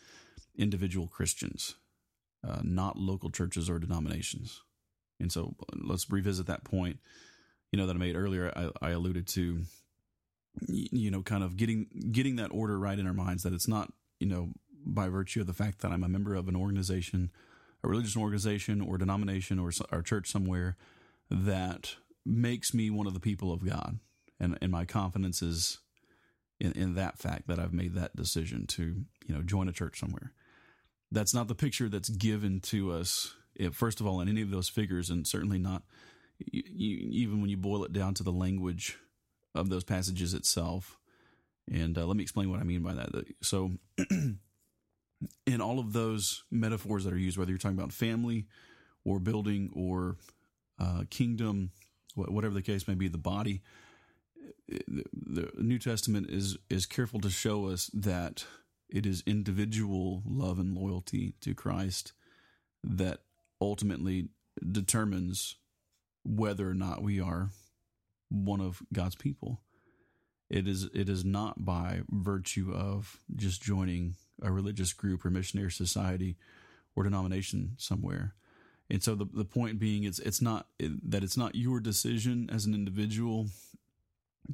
individual 0.56 1.08
christians 1.08 1.76
uh, 2.48 2.62
not 2.64 2.98
local 2.98 3.30
churches 3.30 3.70
or 3.70 3.80
denominations. 3.80 4.62
And 5.20 5.32
so 5.32 5.56
let's 5.74 6.10
revisit 6.12 6.46
that 6.48 6.64
point 6.64 7.00
you 7.72 7.78
know 7.78 7.88
that 7.88 7.96
i 7.96 8.00
made 8.00 8.16
earlier. 8.16 8.52
I, 8.56 8.88
I 8.88 8.90
alluded 8.92 9.28
to 9.30 9.64
you 10.68 11.12
know, 11.12 11.22
kind 11.22 11.44
of 11.44 11.58
getting 11.58 11.88
getting 12.12 12.38
that 12.38 12.52
order 12.52 12.78
right 12.80 12.98
in 12.98 13.08
our 13.08 13.14
minds 13.14 13.44
that 13.44 13.54
it's 13.54 13.68
not, 13.68 13.92
you 14.20 14.28
know, 14.28 14.50
by 14.86 15.10
virtue 15.10 15.42
of 15.42 15.48
the 15.48 15.54
fact 15.54 15.80
that 15.82 15.92
I'm 15.92 16.04
a 16.04 16.10
member 16.10 16.36
of 16.36 16.48
an 16.48 16.56
organization, 16.56 17.32
a 17.84 17.88
religious 17.88 18.18
organization 18.18 18.82
or 18.82 18.98
denomination 18.98 19.60
or, 19.60 19.72
or 19.92 20.02
church 20.02 20.30
somewhere 20.30 20.78
that 21.30 21.96
makes 22.26 22.74
me 22.74 22.90
one 22.90 23.08
of 23.08 23.14
the 23.14 23.20
people 23.20 23.52
of 23.52 23.66
God. 23.66 24.00
And, 24.40 24.58
and 24.62 24.72
my 24.72 24.86
confidence 24.86 25.42
is 25.42 25.80
in, 26.60 26.72
in 26.74 26.96
that 26.96 27.18
fact 27.18 27.48
that 27.48 27.60
I've 27.60 27.74
made 27.74 27.96
that 27.96 28.16
decision 28.16 28.66
to, 28.68 29.06
you 29.28 29.36
know, 29.36 29.42
join 29.42 29.68
a 29.68 29.74
church 29.74 30.00
somewhere. 30.00 30.34
That's 31.12 31.34
not 31.34 31.48
the 31.48 31.56
picture 31.56 31.90
that's 31.90 32.10
given 32.10 32.60
to 32.62 32.92
us, 32.92 33.36
first 33.72 34.02
of 34.02 34.08
all, 34.08 34.20
in 34.22 34.28
any 34.28 34.42
of 34.42 34.52
those 34.52 34.70
figures, 34.70 35.10
and 35.10 35.26
certainly 35.26 35.60
not 35.60 35.84
you, 36.40 36.64
you, 36.66 36.98
even 37.12 37.42
when 37.42 37.50
you 37.50 37.58
boil 37.58 37.84
it 37.86 37.94
down 37.94 38.14
to 38.16 38.24
the 38.24 38.32
language 38.32 38.98
of 39.54 39.70
those 39.70 39.84
passages 39.84 40.34
itself. 40.34 40.98
And 41.72 41.98
uh, 41.98 42.06
let 42.06 42.18
me 42.18 42.24
explain 42.24 42.52
what 42.52 42.60
I 42.60 42.64
mean 42.64 42.84
by 42.84 42.94
that. 42.94 43.26
So, 43.42 43.72
in 45.46 45.62
all 45.62 45.80
of 45.80 45.94
those 45.94 46.44
metaphors 46.52 47.04
that 47.04 47.14
are 47.14 47.18
used, 47.18 47.38
whether 47.38 47.52
you're 47.52 47.58
talking 47.58 47.78
about 47.78 47.94
family 47.94 48.48
or 49.04 49.20
building 49.20 49.72
or 49.76 50.18
uh, 50.80 51.04
kingdom, 51.10 51.72
whatever 52.16 52.54
the 52.54 52.62
case 52.62 52.88
may 52.88 52.96
be, 52.96 53.08
the 53.08 53.18
body, 53.18 53.62
the 54.68 55.50
New 55.58 55.80
Testament 55.80 56.30
is 56.30 56.58
is 56.70 56.86
careful 56.86 57.20
to 57.22 57.30
show 57.30 57.68
us 57.68 57.90
that 57.94 58.46
it 58.90 59.06
is 59.06 59.24
individual 59.26 60.24
love 60.26 60.60
and 60.60 60.76
loyalty 60.76 61.36
to 61.42 61.54
Christ 61.54 62.14
that 62.84 63.20
ultimately 63.60 64.30
determines 64.72 65.56
whether 66.24 66.70
or 66.70 66.74
not 66.74 67.04
we 67.04 67.20
are 67.20 67.50
one 68.30 68.62
of 68.62 68.82
God's 68.94 69.16
people. 69.16 69.62
It 70.50 70.68
is 70.68 70.90
it 70.94 71.10
is 71.10 71.26
not 71.26 71.66
by 71.66 72.02
virtue 72.10 72.72
of 72.74 73.20
just 73.36 73.62
joining 73.62 74.16
a 74.42 74.52
religious 74.52 74.94
group 74.94 75.26
or 75.26 75.30
missionary 75.30 75.72
society 75.72 76.38
or 76.96 77.04
denomination 77.04 77.74
somewhere. 77.78 78.36
And 78.90 79.02
so 79.02 79.16
the 79.16 79.26
the 79.26 79.46
point 79.46 79.80
being 79.80 80.04
it's 80.04 80.20
it's 80.20 80.42
not 80.42 80.68
that 80.80 81.24
it's 81.24 81.38
not 81.38 81.56
your 81.56 81.80
decision 81.80 82.50
as 82.52 82.66
an 82.66 82.74
individual 82.74 83.48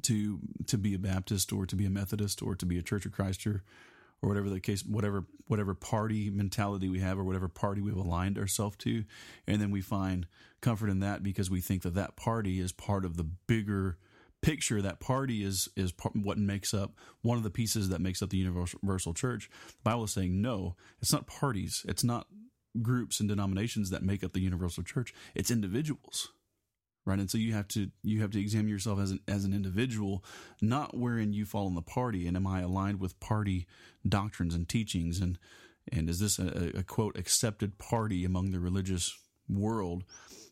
to 0.02 0.40
to 0.66 0.78
be 0.78 0.94
a 0.94 0.98
Baptist 0.98 1.52
or 1.52 1.66
to 1.66 1.76
be 1.76 1.84
a 1.84 1.90
Methodist 1.90 2.42
or 2.42 2.54
to 2.54 2.64
be 2.64 2.78
a 2.78 2.82
Church 2.82 3.04
of 3.04 3.12
Christ 3.12 3.46
or 3.46 3.62
or 4.22 4.28
whatever 4.28 4.48
the 4.48 4.60
case, 4.60 4.84
whatever 4.84 5.24
whatever 5.48 5.74
party 5.74 6.30
mentality 6.30 6.88
we 6.88 7.00
have 7.00 7.18
or 7.18 7.24
whatever 7.24 7.48
party 7.48 7.80
we've 7.80 7.96
aligned 7.96 8.38
ourselves 8.38 8.76
to, 8.78 9.04
and 9.46 9.60
then 9.60 9.70
we 9.70 9.80
find 9.80 10.26
comfort 10.60 10.88
in 10.88 11.00
that 11.00 11.22
because 11.22 11.50
we 11.50 11.60
think 11.60 11.82
that 11.82 11.94
that 11.94 12.16
party 12.16 12.60
is 12.60 12.72
part 12.72 13.04
of 13.04 13.16
the 13.16 13.24
bigger 13.24 13.98
picture. 14.42 14.82
That 14.82 15.00
party 15.00 15.42
is 15.42 15.68
is 15.76 15.92
what 16.14 16.38
makes 16.38 16.74
up 16.74 16.92
one 17.22 17.38
of 17.38 17.44
the 17.44 17.50
pieces 17.50 17.88
that 17.88 18.00
makes 18.00 18.22
up 18.22 18.30
the 18.30 18.38
universal 18.38 19.14
church. 19.14 19.48
The 19.68 19.90
Bible 19.90 20.04
is 20.04 20.12
saying 20.12 20.40
no, 20.42 20.76
it's 21.00 21.12
not 21.12 21.26
parties, 21.26 21.84
it's 21.88 22.04
not 22.04 22.26
groups 22.80 23.20
and 23.20 23.28
denominations 23.28 23.90
that 23.90 24.02
make 24.02 24.24
up 24.24 24.32
the 24.32 24.40
universal 24.40 24.82
church. 24.82 25.14
It's 25.34 25.50
individuals 25.50 26.28
right 27.04 27.18
and 27.18 27.30
so 27.30 27.38
you 27.38 27.52
have 27.52 27.68
to 27.68 27.90
you 28.02 28.20
have 28.20 28.30
to 28.30 28.40
examine 28.40 28.68
yourself 28.68 28.98
as 29.00 29.10
an 29.10 29.20
as 29.26 29.44
an 29.44 29.52
individual 29.52 30.24
not 30.60 30.96
wherein 30.96 31.32
you 31.32 31.44
fall 31.44 31.66
in 31.66 31.74
the 31.74 31.82
party 31.82 32.26
and 32.26 32.36
am 32.36 32.46
i 32.46 32.60
aligned 32.60 33.00
with 33.00 33.18
party 33.20 33.66
doctrines 34.08 34.54
and 34.54 34.68
teachings 34.68 35.20
and 35.20 35.38
and 35.90 36.08
is 36.08 36.20
this 36.20 36.38
a, 36.38 36.78
a 36.78 36.82
quote 36.82 37.18
accepted 37.18 37.78
party 37.78 38.24
among 38.24 38.50
the 38.50 38.60
religious 38.60 39.18
world 39.48 40.04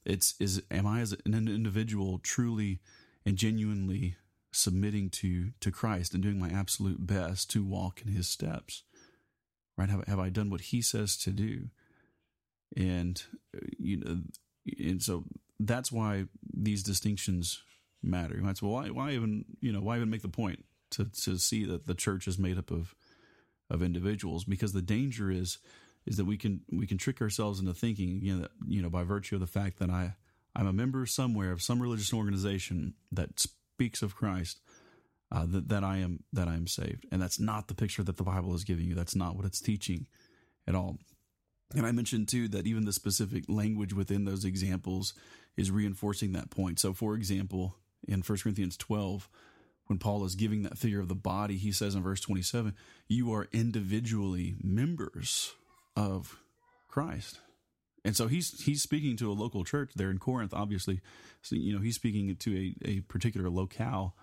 it's 0.05 0.35
is 0.41 0.63
am 0.71 0.87
i 0.87 1.01
as 1.01 1.15
an 1.25 1.35
individual 1.35 2.19
truly 2.19 2.81
and 3.25 3.37
genuinely 3.37 4.17
submitting 4.53 5.09
to 5.09 5.51
to 5.61 5.71
christ 5.71 6.13
and 6.13 6.23
doing 6.23 6.39
my 6.39 6.49
absolute 6.49 7.07
best 7.07 7.51
to 7.51 7.65
walk 7.65 8.03
in 8.05 8.13
his 8.13 8.29
steps 8.29 8.83
right 9.77 9.91
have, 9.91 10.07
have 10.09 10.19
i 10.19 10.29
done 10.29 10.51
what 10.51 10.61
he 10.61 10.83
says 10.83 11.17
to 11.17 11.31
do 11.31 11.69
and 12.77 13.25
uh, 13.57 13.61
you 13.79 13.97
know 13.97 14.19
and 14.79 15.03
so 15.03 15.25
that's 15.61 15.93
why 15.93 16.25
these 16.53 16.83
distinctions 16.83 17.63
matter. 18.03 18.37
You 18.37 18.43
might 18.43 18.59
say, 18.59 18.67
well, 18.67 18.75
why, 18.75 18.89
why 18.89 19.13
even, 19.13 19.45
you 19.61 19.73
know, 19.73 19.81
why 19.81 19.97
even 19.97 20.11
make 20.11 20.23
the 20.23 20.29
point 20.29 20.65
to, 20.93 21.05
to 21.23 21.39
see 21.39 21.65
that 21.65 21.87
the 21.87 21.95
church 21.95 22.27
is 22.27 22.39
made 22.39 22.59
up 22.59 22.71
of, 22.71 22.95
of 23.69 23.83
individuals? 23.83 24.45
Because 24.45 24.73
the 24.73 24.83
danger 24.83 25.31
is, 25.31 25.59
is 26.07 26.17
that 26.17 26.25
we 26.25 26.37
can, 26.37 26.63
we 26.73 26.87
can 26.87 26.99
trick 26.99 27.21
ourselves 27.21 27.61
into 27.61 27.75
thinking, 27.75 28.21
you 28.23 28.35
know, 28.35 28.43
that, 28.43 28.51
you 28.67 28.81
know, 28.83 28.91
by 28.91 29.03
virtue 29.03 29.37
of 29.37 29.41
the 29.41 29.47
fact 29.47 29.79
that 29.79 29.91
I, 29.91 30.15
I'm 30.55 30.67
a 30.67 30.73
member 30.73 31.07
somewhere 31.07 31.53
of 31.53 31.63
some 31.63 31.81
religious 31.81 32.13
organization 32.13 32.95
that 33.13 33.41
speaks 33.41 34.03
of 34.03 34.17
Christ, 34.17 34.61
uh, 35.33 35.47
that, 35.47 35.69
that 35.69 35.85
I 35.85 35.99
am, 35.99 36.25
that 36.33 36.49
I 36.49 36.55
am 36.55 36.67
saved. 36.67 37.07
And 37.13 37.23
that's 37.23 37.39
not 37.39 37.69
the 37.69 37.75
picture 37.75 38.03
that 38.03 38.17
the 38.17 38.25
Bible 38.25 38.55
is 38.55 38.65
giving 38.65 38.87
you. 38.87 38.95
That's 38.95 39.15
not 39.15 39.37
what 39.37 39.47
it's 39.47 39.61
teaching 39.61 40.07
at 40.67 40.75
all. 40.75 40.99
And 41.75 41.87
I 41.87 41.93
mentioned 41.93 42.29
too 42.29 42.49
that 42.49 42.67
even 42.67 42.85
the 42.85 42.93
specific 42.93 43.45
language 43.49 43.93
within 43.93 44.25
those 44.25 44.45
examples 44.45 45.15
is 45.57 45.71
reinforcing 45.71 46.33
that 46.33 46.51
point. 46.51 46.81
So, 46.81 46.93
for 46.93 47.15
example, 47.15 47.77
in 48.09 48.23
1 48.23 48.39
Corinthians 48.39 48.77
12, 48.77 49.29
when 49.87 49.99
Paul 49.99 50.25
is 50.25 50.35
giving 50.35 50.63
that 50.63 50.79
figure 50.79 51.01
of 51.01 51.09
the 51.09 51.15
body, 51.15 51.57
he 51.57 51.73
says 51.73 51.95
in 51.95 52.03
verse 52.03 52.21
27, 52.21 52.75
You 53.09 53.33
are 53.33 53.49
individually 53.53 54.57
members 54.63 55.53
of 55.97 56.39
Christ. 56.89 57.41
And 58.05 58.17
so 58.17 58.29
he's 58.29 58.63
he's 58.63 58.83
speaking 58.83 59.17
to 59.19 59.31
a 59.31 59.35
local 59.35 59.65
church 59.65 59.93
there 59.95 60.11
in 60.11 60.19
Corinth, 60.19 60.55
obviously. 60.55 61.01
So, 61.43 61.57
you 61.57 61.75
know, 61.75 61.81
he's 61.81 61.97
speaking 61.97 62.35
to 62.35 62.57
a, 62.57 62.89
a 62.89 63.01
particular 63.01 63.51
locale 63.51 64.15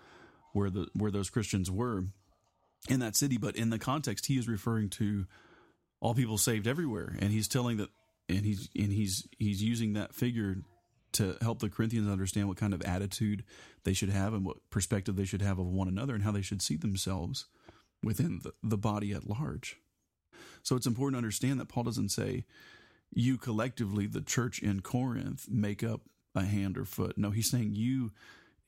where 0.54 0.70
the 0.70 0.88
where 0.94 1.12
those 1.12 1.30
Christians 1.30 1.70
were 1.70 2.06
in 2.90 3.00
that 3.00 3.16
city, 3.16 3.38
but 3.38 3.56
in 3.56 3.70
the 3.70 3.80
context, 3.80 4.28
he 4.28 4.38
is 4.38 4.48
referring 4.48 4.90
to 4.90 5.26
all 6.00 6.14
people 6.14 6.38
saved 6.38 6.68
everywhere, 6.68 7.16
and 7.20 7.32
he's 7.32 7.48
telling 7.48 7.78
that, 7.78 7.90
and 8.30 8.46
he's 8.46 8.70
and 8.76 8.92
he's 8.92 9.28
he's 9.38 9.62
using 9.64 9.94
that 9.94 10.14
figure 10.14 10.58
to 11.14 11.38
help 11.42 11.60
the 11.60 11.70
Corinthians 11.70 12.10
understand 12.10 12.48
what 12.48 12.58
kind 12.58 12.74
of 12.74 12.82
attitude 12.84 13.44
they 13.84 13.94
should 13.94 14.10
have 14.10 14.34
and 14.34 14.46
what 14.46 14.58
perspective 14.70 15.16
they 15.16 15.26
should 15.26 15.42
have 15.42 15.58
of 15.58 15.66
one 15.66 15.88
another 15.88 16.14
and 16.14 16.24
how 16.24 16.32
they 16.32 16.42
should 16.42 16.62
see 16.62 16.76
themselves 16.76 17.46
within 18.04 18.42
the, 18.44 18.52
the 18.62 18.78
body 18.78 19.14
at 19.14 19.28
large. 19.28 19.78
So 20.62 20.76
it's 20.76 20.86
important 20.86 21.16
to 21.16 21.20
understand 21.20 21.60
that 21.60 21.70
Paul 21.70 21.84
doesn't 21.84 22.10
say, 22.10 22.46
you 23.12 23.38
collectively, 23.38 24.08
the 24.08 24.22
church 24.22 24.60
in 24.60 24.82
Corinth, 24.82 25.48
make 25.50 25.84
up 25.84 26.02
a 26.36 26.44
hand 26.44 26.78
or 26.78 26.86
foot. 26.86 27.18
No, 27.18 27.32
he's 27.32 27.50
saying 27.50 27.74
you 27.74 28.12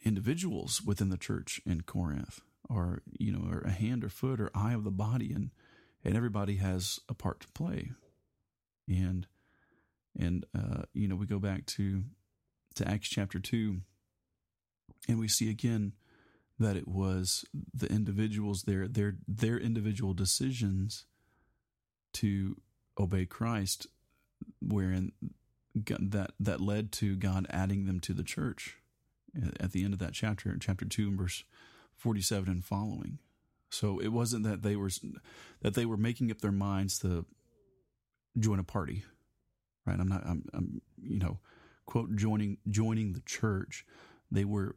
individuals 0.03 0.81
within 0.81 1.09
the 1.09 1.17
church 1.17 1.61
in 1.65 1.81
Corinth 1.81 2.39
are, 2.69 3.01
you 3.17 3.31
know, 3.31 3.49
are 3.51 3.61
a 3.61 3.71
hand 3.71 4.03
or 4.03 4.09
foot 4.09 4.39
or 4.39 4.49
eye 4.55 4.73
of 4.73 4.83
the 4.83 4.91
body 4.91 5.31
and 5.33 5.51
and 6.03 6.15
everybody 6.15 6.55
has 6.55 6.99
a 7.09 7.13
part 7.13 7.41
to 7.41 7.47
play. 7.49 7.91
And 8.87 9.27
and 10.17 10.45
uh, 10.57 10.83
you 10.93 11.07
know, 11.07 11.15
we 11.15 11.25
go 11.25 11.39
back 11.39 11.65
to 11.67 12.03
to 12.75 12.87
Acts 12.87 13.09
chapter 13.09 13.39
2, 13.39 13.81
and 15.07 15.19
we 15.19 15.27
see 15.27 15.49
again 15.49 15.93
that 16.57 16.75
it 16.75 16.87
was 16.87 17.45
the 17.73 17.87
individuals 17.87 18.63
their 18.63 18.87
their 18.87 19.17
their 19.27 19.57
individual 19.57 20.13
decisions 20.13 21.05
to 22.13 22.57
obey 22.97 23.25
Christ 23.25 23.87
wherein 24.61 25.11
that 25.75 26.31
that 26.39 26.61
led 26.61 26.91
to 26.93 27.15
God 27.15 27.47
adding 27.49 27.85
them 27.85 27.99
to 28.01 28.13
the 28.13 28.23
church 28.23 28.77
at 29.59 29.71
the 29.71 29.83
end 29.83 29.93
of 29.93 29.99
that 29.99 30.13
chapter 30.13 30.55
chapter 30.59 30.85
2 30.85 31.07
and 31.07 31.17
verse 31.17 31.43
47 31.95 32.49
and 32.49 32.65
following. 32.65 33.19
So 33.69 33.99
it 33.99 34.07
wasn't 34.09 34.45
that 34.45 34.63
they 34.63 34.75
were 34.75 34.89
that 35.61 35.75
they 35.75 35.85
were 35.85 35.97
making 35.97 36.31
up 36.31 36.41
their 36.41 36.51
minds 36.51 36.99
to 36.99 37.25
join 38.37 38.59
a 38.59 38.63
party 38.63 39.03
right? 39.85 39.99
I'm 39.99 40.07
not 40.07 40.23
I'm, 40.25 40.45
I'm 40.53 40.81
you 41.01 41.19
know 41.19 41.39
quote 41.85 42.15
joining 42.15 42.57
joining 42.69 43.13
the 43.13 43.21
church. 43.21 43.85
They 44.31 44.45
were 44.45 44.75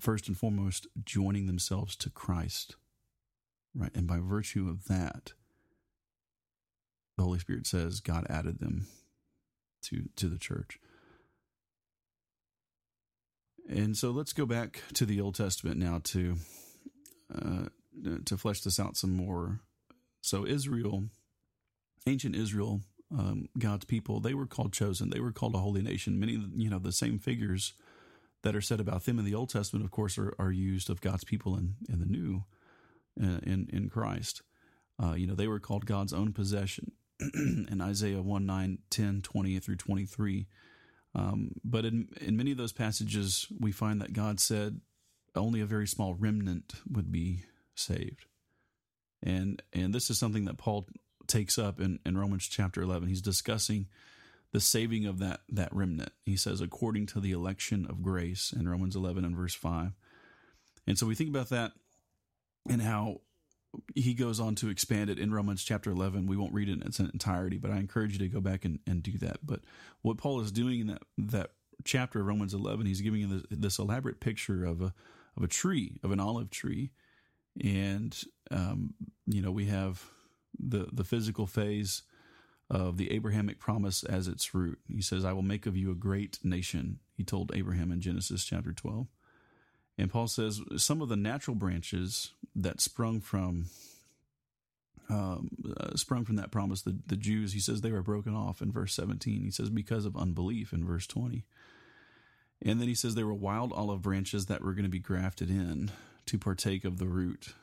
first 0.00 0.28
and 0.28 0.36
foremost 0.36 0.86
joining 1.04 1.46
themselves 1.46 1.96
to 1.96 2.10
Christ 2.10 2.76
right? 3.74 3.90
And 3.94 4.06
by 4.06 4.18
virtue 4.18 4.68
of 4.68 4.86
that 4.86 5.32
the 7.18 7.24
holy 7.24 7.38
spirit 7.38 7.66
says 7.66 8.00
God 8.00 8.26
added 8.30 8.60
them 8.60 8.86
to 9.82 10.08
to 10.16 10.28
the 10.28 10.38
church 10.38 10.78
and 13.68 13.96
so 13.96 14.10
let's 14.10 14.32
go 14.32 14.46
back 14.46 14.82
to 14.94 15.04
the 15.04 15.20
Old 15.20 15.34
Testament 15.34 15.76
now 15.76 16.00
to 16.04 16.36
uh, 17.34 17.66
to 18.24 18.36
flesh 18.38 18.62
this 18.62 18.80
out 18.80 18.96
some 18.96 19.14
more. 19.14 19.60
So 20.22 20.46
Israel, 20.46 21.04
ancient 22.06 22.34
Israel, 22.34 22.80
um, 23.16 23.48
God's 23.58 23.84
people, 23.84 24.20
they 24.20 24.34
were 24.34 24.46
called 24.46 24.72
chosen. 24.72 25.10
They 25.10 25.20
were 25.20 25.32
called 25.32 25.54
a 25.54 25.58
holy 25.58 25.82
nation. 25.82 26.18
Many, 26.18 26.42
you 26.56 26.70
know, 26.70 26.78
the 26.78 26.92
same 26.92 27.18
figures 27.18 27.74
that 28.42 28.56
are 28.56 28.62
said 28.62 28.80
about 28.80 29.04
them 29.04 29.18
in 29.18 29.24
the 29.24 29.34
Old 29.34 29.50
Testament, 29.50 29.84
of 29.84 29.90
course, 29.90 30.16
are, 30.16 30.34
are 30.38 30.52
used 30.52 30.88
of 30.88 31.00
God's 31.00 31.24
people 31.24 31.56
in, 31.56 31.74
in 31.88 32.00
the 32.00 32.06
New, 32.06 32.44
uh, 33.22 33.40
in 33.42 33.68
in 33.70 33.90
Christ. 33.90 34.42
Uh, 35.02 35.14
you 35.14 35.26
know, 35.26 35.34
they 35.34 35.46
were 35.46 35.60
called 35.60 35.84
God's 35.84 36.14
own 36.14 36.32
possession 36.32 36.92
in 37.34 37.80
Isaiah 37.80 38.22
1 38.22 38.46
9, 38.46 38.78
10, 38.90 39.22
20 39.22 39.58
through 39.58 39.76
23. 39.76 40.46
Um, 41.14 41.52
but 41.64 41.84
in, 41.84 42.08
in 42.20 42.36
many 42.36 42.52
of 42.52 42.58
those 42.58 42.72
passages, 42.72 43.46
we 43.58 43.72
find 43.72 44.00
that 44.00 44.12
God 44.12 44.40
said 44.40 44.80
only 45.34 45.60
a 45.60 45.66
very 45.66 45.86
small 45.86 46.14
remnant 46.14 46.74
would 46.90 47.10
be 47.10 47.44
saved. 47.74 48.26
And 49.22 49.62
and 49.72 49.94
this 49.94 50.10
is 50.10 50.18
something 50.18 50.44
that 50.44 50.58
Paul 50.58 50.86
takes 51.26 51.58
up 51.58 51.80
in, 51.80 51.98
in 52.06 52.16
Romans 52.16 52.46
chapter 52.46 52.82
11. 52.82 53.08
He's 53.08 53.22
discussing 53.22 53.86
the 54.52 54.60
saving 54.60 55.06
of 55.06 55.18
that 55.18 55.40
that 55.48 55.74
remnant. 55.74 56.12
He 56.24 56.36
says 56.36 56.60
according 56.60 57.06
to 57.06 57.20
the 57.20 57.32
election 57.32 57.86
of 57.88 58.02
grace 58.02 58.52
in 58.56 58.68
Romans 58.68 58.96
11 58.96 59.24
and 59.24 59.36
verse 59.36 59.54
5. 59.54 59.92
And 60.86 60.98
so 60.98 61.06
we 61.06 61.14
think 61.14 61.30
about 61.30 61.50
that 61.50 61.72
and 62.68 62.80
how 62.80 63.20
he 63.94 64.14
goes 64.14 64.40
on 64.40 64.54
to 64.56 64.68
expand 64.68 65.10
it 65.10 65.18
in 65.18 65.32
Romans 65.32 65.62
chapter 65.62 65.90
11. 65.90 66.26
We 66.26 66.36
won't 66.36 66.54
read 66.54 66.68
it 66.68 66.80
in 66.80 66.82
its 66.82 67.00
entirety, 67.00 67.58
but 67.58 67.70
I 67.70 67.76
encourage 67.76 68.12
you 68.12 68.18
to 68.20 68.28
go 68.28 68.40
back 68.40 68.64
and, 68.64 68.78
and 68.86 69.02
do 69.02 69.18
that. 69.18 69.38
But 69.44 69.60
what 70.02 70.18
Paul 70.18 70.40
is 70.40 70.52
doing 70.52 70.80
in 70.80 70.86
that, 70.88 71.02
that 71.18 71.50
chapter 71.84 72.20
of 72.20 72.26
Romans 72.26 72.54
11, 72.54 72.86
he's 72.86 73.00
giving 73.00 73.28
this, 73.28 73.42
this 73.50 73.78
elaborate 73.78 74.20
picture 74.20 74.64
of 74.64 74.80
a, 74.80 74.94
of 75.36 75.42
a 75.42 75.48
tree, 75.48 75.98
of 76.02 76.12
an 76.12 76.20
olive 76.20 76.50
tree. 76.50 76.90
And, 77.62 78.16
um, 78.50 78.94
you 79.26 79.42
know, 79.42 79.50
we 79.50 79.66
have 79.66 80.04
the, 80.58 80.88
the 80.92 81.04
physical 81.04 81.46
phase 81.46 82.02
of 82.70 82.96
the 82.96 83.12
Abrahamic 83.12 83.58
promise 83.58 84.04
as 84.04 84.28
its 84.28 84.54
root. 84.54 84.78
He 84.88 85.02
says, 85.02 85.24
I 85.24 85.32
will 85.32 85.42
make 85.42 85.66
of 85.66 85.76
you 85.76 85.90
a 85.90 85.94
great 85.94 86.38
nation, 86.42 87.00
he 87.16 87.24
told 87.24 87.52
Abraham 87.54 87.90
in 87.90 88.00
Genesis 88.00 88.44
chapter 88.44 88.72
12. 88.72 89.08
And 89.98 90.10
Paul 90.10 90.28
says 90.28 90.60
some 90.76 91.02
of 91.02 91.08
the 91.08 91.16
natural 91.16 91.56
branches 91.56 92.30
that 92.54 92.80
sprung 92.80 93.20
from 93.20 93.66
um, 95.10 95.48
uh, 95.76 95.96
sprung 95.96 96.24
from 96.24 96.36
that 96.36 96.50
promise, 96.50 96.82
the, 96.82 96.98
the 97.06 97.16
Jews, 97.16 97.54
he 97.54 97.60
says 97.60 97.80
they 97.80 97.90
were 97.90 98.02
broken 98.02 98.34
off 98.34 98.60
in 98.60 98.70
verse 98.70 98.94
17. 98.94 99.42
He 99.42 99.50
says 99.50 99.70
because 99.70 100.04
of 100.04 100.16
unbelief 100.16 100.72
in 100.72 100.86
verse 100.86 101.06
20. 101.06 101.44
And 102.60 102.80
then 102.80 102.88
he 102.88 102.94
says 102.94 103.14
they 103.14 103.24
were 103.24 103.34
wild 103.34 103.72
olive 103.72 104.02
branches 104.02 104.46
that 104.46 104.62
were 104.62 104.74
going 104.74 104.84
to 104.84 104.90
be 104.90 104.98
grafted 104.98 105.48
in 105.48 105.90
to 106.26 106.38
partake 106.38 106.84
of 106.84 106.98
the 106.98 107.06
root 107.06 107.54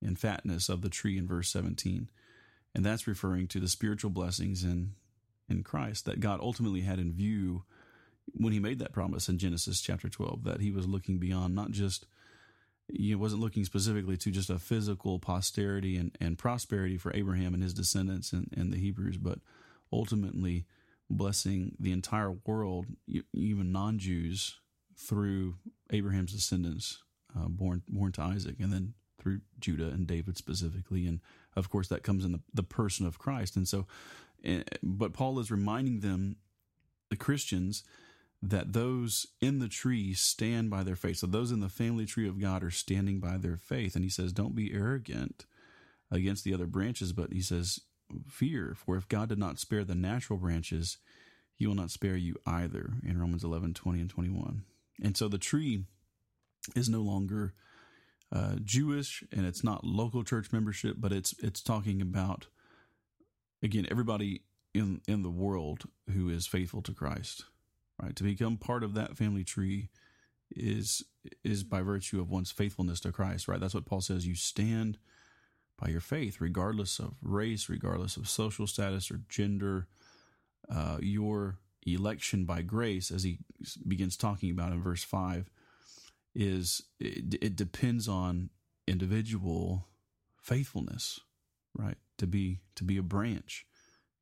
and 0.00 0.18
fatness 0.18 0.68
of 0.68 0.80
the 0.80 0.88
tree 0.88 1.18
in 1.18 1.26
verse 1.26 1.50
17. 1.50 2.08
And 2.74 2.84
that's 2.84 3.06
referring 3.06 3.48
to 3.48 3.60
the 3.60 3.68
spiritual 3.68 4.10
blessings 4.10 4.64
in, 4.64 4.94
in 5.48 5.62
Christ 5.62 6.06
that 6.06 6.20
God 6.20 6.40
ultimately 6.40 6.80
had 6.80 6.98
in 6.98 7.12
view 7.12 7.64
when 8.34 8.52
he 8.52 8.58
made 8.58 8.78
that 8.78 8.92
promise 8.92 9.28
in 9.28 9.38
Genesis 9.38 9.80
chapter 9.80 10.08
12 10.08 10.44
that 10.44 10.60
he 10.60 10.70
was 10.70 10.86
looking 10.86 11.18
beyond 11.18 11.54
not 11.54 11.70
just 11.70 12.06
he 12.88 13.14
wasn't 13.14 13.40
looking 13.40 13.64
specifically 13.64 14.16
to 14.18 14.30
just 14.30 14.50
a 14.50 14.58
physical 14.58 15.18
posterity 15.18 15.96
and, 15.96 16.16
and 16.20 16.38
prosperity 16.38 16.98
for 16.98 17.14
Abraham 17.14 17.54
and 17.54 17.62
his 17.62 17.74
descendants 17.74 18.32
and, 18.32 18.48
and 18.56 18.72
the 18.72 18.78
Hebrews, 18.78 19.16
but 19.16 19.38
ultimately 19.92 20.66
blessing 21.08 21.76
the 21.78 21.92
entire 21.92 22.32
world, 22.44 22.86
even 23.32 23.72
non 23.72 23.98
Jews, 23.98 24.58
through 24.96 25.56
Abraham's 25.90 26.32
descendants, 26.32 27.02
uh, 27.36 27.48
born 27.48 27.82
born 27.88 28.12
to 28.12 28.22
Isaac, 28.22 28.56
and 28.60 28.72
then 28.72 28.94
through 29.18 29.40
Judah 29.60 29.88
and 29.88 30.06
David 30.06 30.36
specifically, 30.36 31.06
and 31.06 31.20
of 31.56 31.70
course 31.70 31.88
that 31.88 32.02
comes 32.02 32.24
in 32.24 32.32
the, 32.32 32.40
the 32.52 32.62
person 32.62 33.06
of 33.06 33.18
Christ. 33.18 33.56
And 33.56 33.68
so, 33.68 33.86
eh, 34.44 34.62
but 34.82 35.12
Paul 35.12 35.38
is 35.38 35.50
reminding 35.50 36.00
them, 36.00 36.36
the 37.10 37.16
Christians, 37.16 37.84
that 38.42 38.72
those 38.72 39.28
in 39.40 39.60
the 39.60 39.68
tree 39.68 40.12
stand 40.14 40.68
by 40.68 40.82
their 40.82 40.96
faith. 40.96 41.18
So 41.18 41.28
those 41.28 41.52
in 41.52 41.60
the 41.60 41.68
family 41.68 42.04
tree 42.04 42.26
of 42.26 42.40
God 42.40 42.64
are 42.64 42.72
standing 42.72 43.20
by 43.20 43.36
their 43.36 43.56
faith. 43.56 43.94
And 43.94 44.04
he 44.04 44.10
says, 44.10 44.32
don't 44.32 44.56
be 44.56 44.74
arrogant 44.74 45.46
against 46.10 46.42
the 46.42 46.52
other 46.52 46.66
branches, 46.66 47.12
but 47.12 47.32
he 47.32 47.40
says, 47.40 47.80
fear, 48.28 48.74
for 48.76 48.96
if 48.96 49.08
God 49.08 49.28
did 49.28 49.38
not 49.38 49.60
spare 49.60 49.84
the 49.84 49.94
natural 49.94 50.38
branches, 50.38 50.98
he 51.54 51.66
will 51.66 51.76
not 51.76 51.92
spare 51.92 52.16
you 52.16 52.34
either 52.44 52.94
in 53.04 53.20
Romans 53.20 53.44
11, 53.44 53.74
20 53.74 54.00
and 54.00 54.10
21. 54.10 54.64
And 55.02 55.16
so 55.16 55.28
the 55.28 55.38
tree 55.38 55.84
is 56.74 56.88
no 56.88 57.00
longer 57.00 57.54
uh, 58.32 58.56
Jewish 58.64 59.22
and 59.30 59.46
it's 59.46 59.62
not 59.62 59.84
local 59.84 60.24
church 60.24 60.52
membership, 60.52 60.96
but 60.98 61.12
it's, 61.12 61.32
it's 61.38 61.62
talking 61.62 62.02
about, 62.02 62.48
again, 63.62 63.86
everybody 63.88 64.42
in, 64.74 65.00
in 65.06 65.22
the 65.22 65.30
world 65.30 65.84
who 66.12 66.28
is 66.28 66.46
faithful 66.48 66.82
to 66.82 66.92
Christ 66.92 67.44
right? 68.00 68.14
To 68.16 68.22
become 68.22 68.56
part 68.56 68.82
of 68.82 68.94
that 68.94 69.16
family 69.16 69.44
tree 69.44 69.88
is 70.50 71.02
is 71.44 71.62
by 71.64 71.82
virtue 71.82 72.20
of 72.20 72.30
one's 72.30 72.50
faithfulness 72.50 73.00
to 73.00 73.12
Christ, 73.12 73.48
right? 73.48 73.60
That's 73.60 73.74
what 73.74 73.86
Paul 73.86 74.00
says. 74.00 74.26
You 74.26 74.34
stand 74.34 74.98
by 75.78 75.88
your 75.88 76.00
faith, 76.00 76.40
regardless 76.40 76.98
of 76.98 77.14
race, 77.22 77.68
regardless 77.68 78.16
of 78.16 78.28
social 78.28 78.66
status 78.66 79.10
or 79.10 79.20
gender. 79.28 79.88
Uh, 80.70 80.98
your 81.00 81.58
election 81.86 82.44
by 82.44 82.62
grace, 82.62 83.10
as 83.10 83.24
he 83.24 83.38
begins 83.86 84.16
talking 84.16 84.50
about 84.50 84.72
in 84.72 84.82
verse 84.82 85.02
five, 85.02 85.50
is 86.34 86.82
it, 87.00 87.34
it 87.42 87.56
depends 87.56 88.08
on 88.08 88.50
individual 88.86 89.86
faithfulness, 90.40 91.20
right? 91.74 91.96
To 92.18 92.26
be 92.26 92.60
to 92.76 92.84
be 92.84 92.96
a 92.96 93.02
branch. 93.02 93.66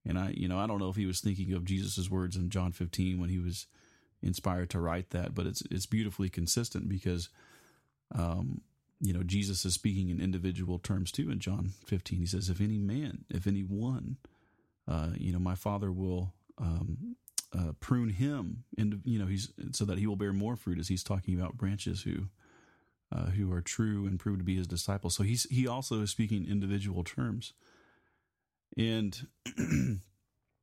And 0.06 0.18
I, 0.18 0.32
you 0.36 0.48
know, 0.48 0.58
I 0.58 0.66
don't 0.66 0.78
know 0.78 0.88
if 0.88 0.96
he 0.96 1.06
was 1.06 1.20
thinking 1.20 1.52
of 1.52 1.64
Jesus's 1.64 2.10
words 2.10 2.36
in 2.36 2.50
John 2.50 2.72
15 2.72 3.20
when 3.20 3.28
he 3.28 3.38
was 3.38 3.66
inspired 4.22 4.70
to 4.70 4.80
write 4.80 5.10
that, 5.10 5.34
but 5.34 5.46
it's 5.46 5.62
it's 5.70 5.86
beautifully 5.86 6.28
consistent 6.28 6.88
because, 6.88 7.28
um, 8.14 8.62
you 9.00 9.12
know, 9.12 9.22
Jesus 9.22 9.64
is 9.64 9.74
speaking 9.74 10.10
in 10.10 10.20
individual 10.20 10.78
terms 10.78 11.12
too. 11.12 11.30
In 11.30 11.38
John 11.38 11.72
15, 11.86 12.18
he 12.20 12.26
says, 12.26 12.48
"If 12.48 12.60
any 12.60 12.78
man, 12.78 13.24
if 13.30 13.46
any 13.46 13.62
one, 13.62 14.16
uh, 14.88 15.10
you 15.16 15.32
know, 15.32 15.38
my 15.38 15.54
Father 15.54 15.92
will 15.92 16.32
um, 16.58 17.16
uh, 17.52 17.72
prune 17.80 18.10
him, 18.10 18.64
and 18.78 19.00
you 19.04 19.18
know, 19.18 19.26
he's 19.26 19.52
so 19.72 19.84
that 19.84 19.98
he 19.98 20.06
will 20.06 20.16
bear 20.16 20.32
more 20.32 20.56
fruit." 20.56 20.78
As 20.78 20.88
he's 20.88 21.04
talking 21.04 21.38
about 21.38 21.56
branches 21.58 22.02
who. 22.02 22.28
Uh, 23.12 23.30
who 23.30 23.52
are 23.52 23.60
true 23.60 24.06
and 24.06 24.20
prove 24.20 24.38
to 24.38 24.44
be 24.44 24.54
his 24.54 24.68
disciples. 24.68 25.16
So 25.16 25.24
he's 25.24 25.42
he 25.50 25.66
also 25.66 26.00
is 26.00 26.12
speaking 26.12 26.46
individual 26.46 27.02
terms. 27.02 27.54
And 28.76 29.26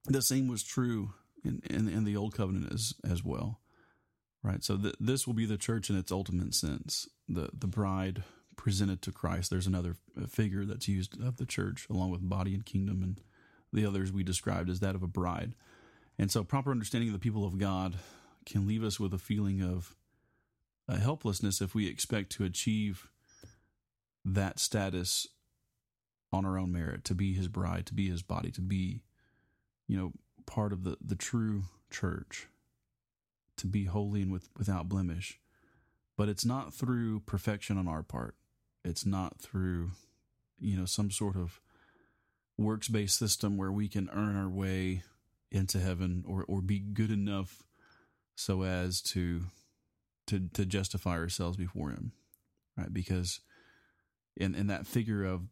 the 0.05 0.21
same 0.21 0.47
was 0.47 0.63
true 0.63 1.13
in, 1.43 1.61
in, 1.69 1.87
in, 1.87 2.03
the 2.03 2.15
old 2.15 2.35
covenant 2.35 2.71
as, 2.73 2.93
as 3.09 3.23
well. 3.23 3.59
Right. 4.43 4.63
So 4.63 4.77
th- 4.77 4.95
this 4.99 5.27
will 5.27 5.33
be 5.33 5.45
the 5.45 5.57
church 5.57 5.89
in 5.89 5.97
its 5.97 6.11
ultimate 6.11 6.53
sense. 6.53 7.07
The, 7.27 7.49
the 7.57 7.67
bride 7.67 8.23
presented 8.55 9.01
to 9.03 9.11
Christ. 9.11 9.49
There's 9.49 9.67
another 9.67 9.95
figure 10.27 10.65
that's 10.65 10.87
used 10.87 11.21
of 11.21 11.37
the 11.37 11.45
church 11.45 11.87
along 11.89 12.11
with 12.11 12.27
body 12.27 12.53
and 12.53 12.65
kingdom 12.65 13.03
and 13.03 13.21
the 13.73 13.85
others 13.85 14.11
we 14.11 14.23
described 14.23 14.69
as 14.69 14.79
that 14.79 14.95
of 14.95 15.03
a 15.03 15.07
bride. 15.07 15.53
And 16.17 16.31
so 16.31 16.43
proper 16.43 16.71
understanding 16.71 17.09
of 17.09 17.13
the 17.13 17.19
people 17.19 17.45
of 17.45 17.57
God 17.57 17.97
can 18.45 18.67
leave 18.67 18.83
us 18.83 18.99
with 18.99 19.13
a 19.13 19.19
feeling 19.19 19.61
of 19.61 19.95
uh, 20.89 20.95
helplessness 20.95 21.61
if 21.61 21.75
we 21.75 21.87
expect 21.87 22.31
to 22.31 22.45
achieve 22.45 23.09
that 24.25 24.59
status 24.59 25.27
on 26.31 26.45
our 26.45 26.57
own 26.57 26.71
merit, 26.71 27.03
to 27.05 27.15
be 27.15 27.33
his 27.33 27.47
bride, 27.47 27.85
to 27.85 27.93
be 27.93 28.09
his 28.09 28.21
body, 28.21 28.51
to 28.51 28.61
be, 28.61 29.03
you 29.87 29.97
know, 29.97 30.11
part 30.45 30.73
of 30.73 30.83
the, 30.83 30.97
the 31.01 31.15
true 31.15 31.63
church, 31.89 32.47
to 33.57 33.67
be 33.67 33.85
holy 33.85 34.21
and 34.21 34.31
with, 34.31 34.49
without 34.57 34.89
blemish. 34.89 35.39
But 36.17 36.29
it's 36.29 36.45
not 36.45 36.73
through 36.73 37.21
perfection 37.21 37.77
on 37.77 37.87
our 37.87 38.03
part. 38.03 38.35
It's 38.83 39.05
not 39.05 39.39
through, 39.39 39.91
you 40.59 40.77
know, 40.77 40.85
some 40.85 41.11
sort 41.11 41.35
of 41.35 41.59
works 42.57 42.87
based 42.87 43.17
system 43.17 43.55
where 43.55 43.71
we 43.71 43.87
can 43.87 44.09
earn 44.11 44.35
our 44.35 44.49
way 44.49 45.03
into 45.51 45.79
heaven 45.79 46.23
or, 46.27 46.43
or 46.47 46.61
be 46.61 46.79
good 46.79 47.11
enough 47.11 47.63
so 48.35 48.63
as 48.63 49.01
to 49.01 49.41
to 50.27 50.49
to 50.53 50.65
justify 50.65 51.11
ourselves 51.11 51.57
before 51.57 51.89
him. 51.89 52.11
Right? 52.77 52.93
Because 52.93 53.39
in 54.35 54.55
in 54.55 54.67
that 54.67 54.87
figure 54.87 55.23
of 55.23 55.47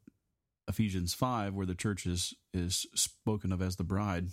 Ephesians 0.67 1.13
5, 1.13 1.53
where 1.53 1.65
the 1.65 1.75
church 1.75 2.05
is, 2.05 2.33
is 2.53 2.85
spoken 2.95 3.51
of 3.51 3.61
as 3.61 3.75
the 3.75 3.83
bride, 3.83 4.29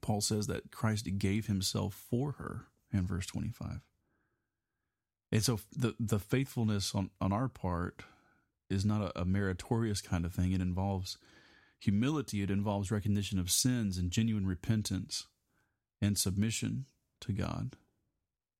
Paul 0.00 0.20
says 0.20 0.46
that 0.46 0.70
Christ 0.70 1.08
gave 1.18 1.46
himself 1.46 1.94
for 1.94 2.32
her 2.32 2.66
in 2.92 3.06
verse 3.06 3.26
25. 3.26 3.80
And 5.32 5.42
so 5.42 5.60
the, 5.76 5.94
the 5.98 6.18
faithfulness 6.18 6.94
on, 6.94 7.10
on 7.20 7.32
our 7.32 7.48
part 7.48 8.02
is 8.68 8.84
not 8.84 9.02
a, 9.02 9.20
a 9.20 9.24
meritorious 9.24 10.00
kind 10.00 10.24
of 10.24 10.32
thing. 10.32 10.52
It 10.52 10.60
involves 10.60 11.18
humility, 11.78 12.42
it 12.42 12.50
involves 12.50 12.90
recognition 12.90 13.38
of 13.38 13.50
sins 13.50 13.96
and 13.96 14.10
genuine 14.10 14.46
repentance 14.46 15.26
and 16.00 16.18
submission 16.18 16.86
to 17.20 17.32
God 17.32 17.76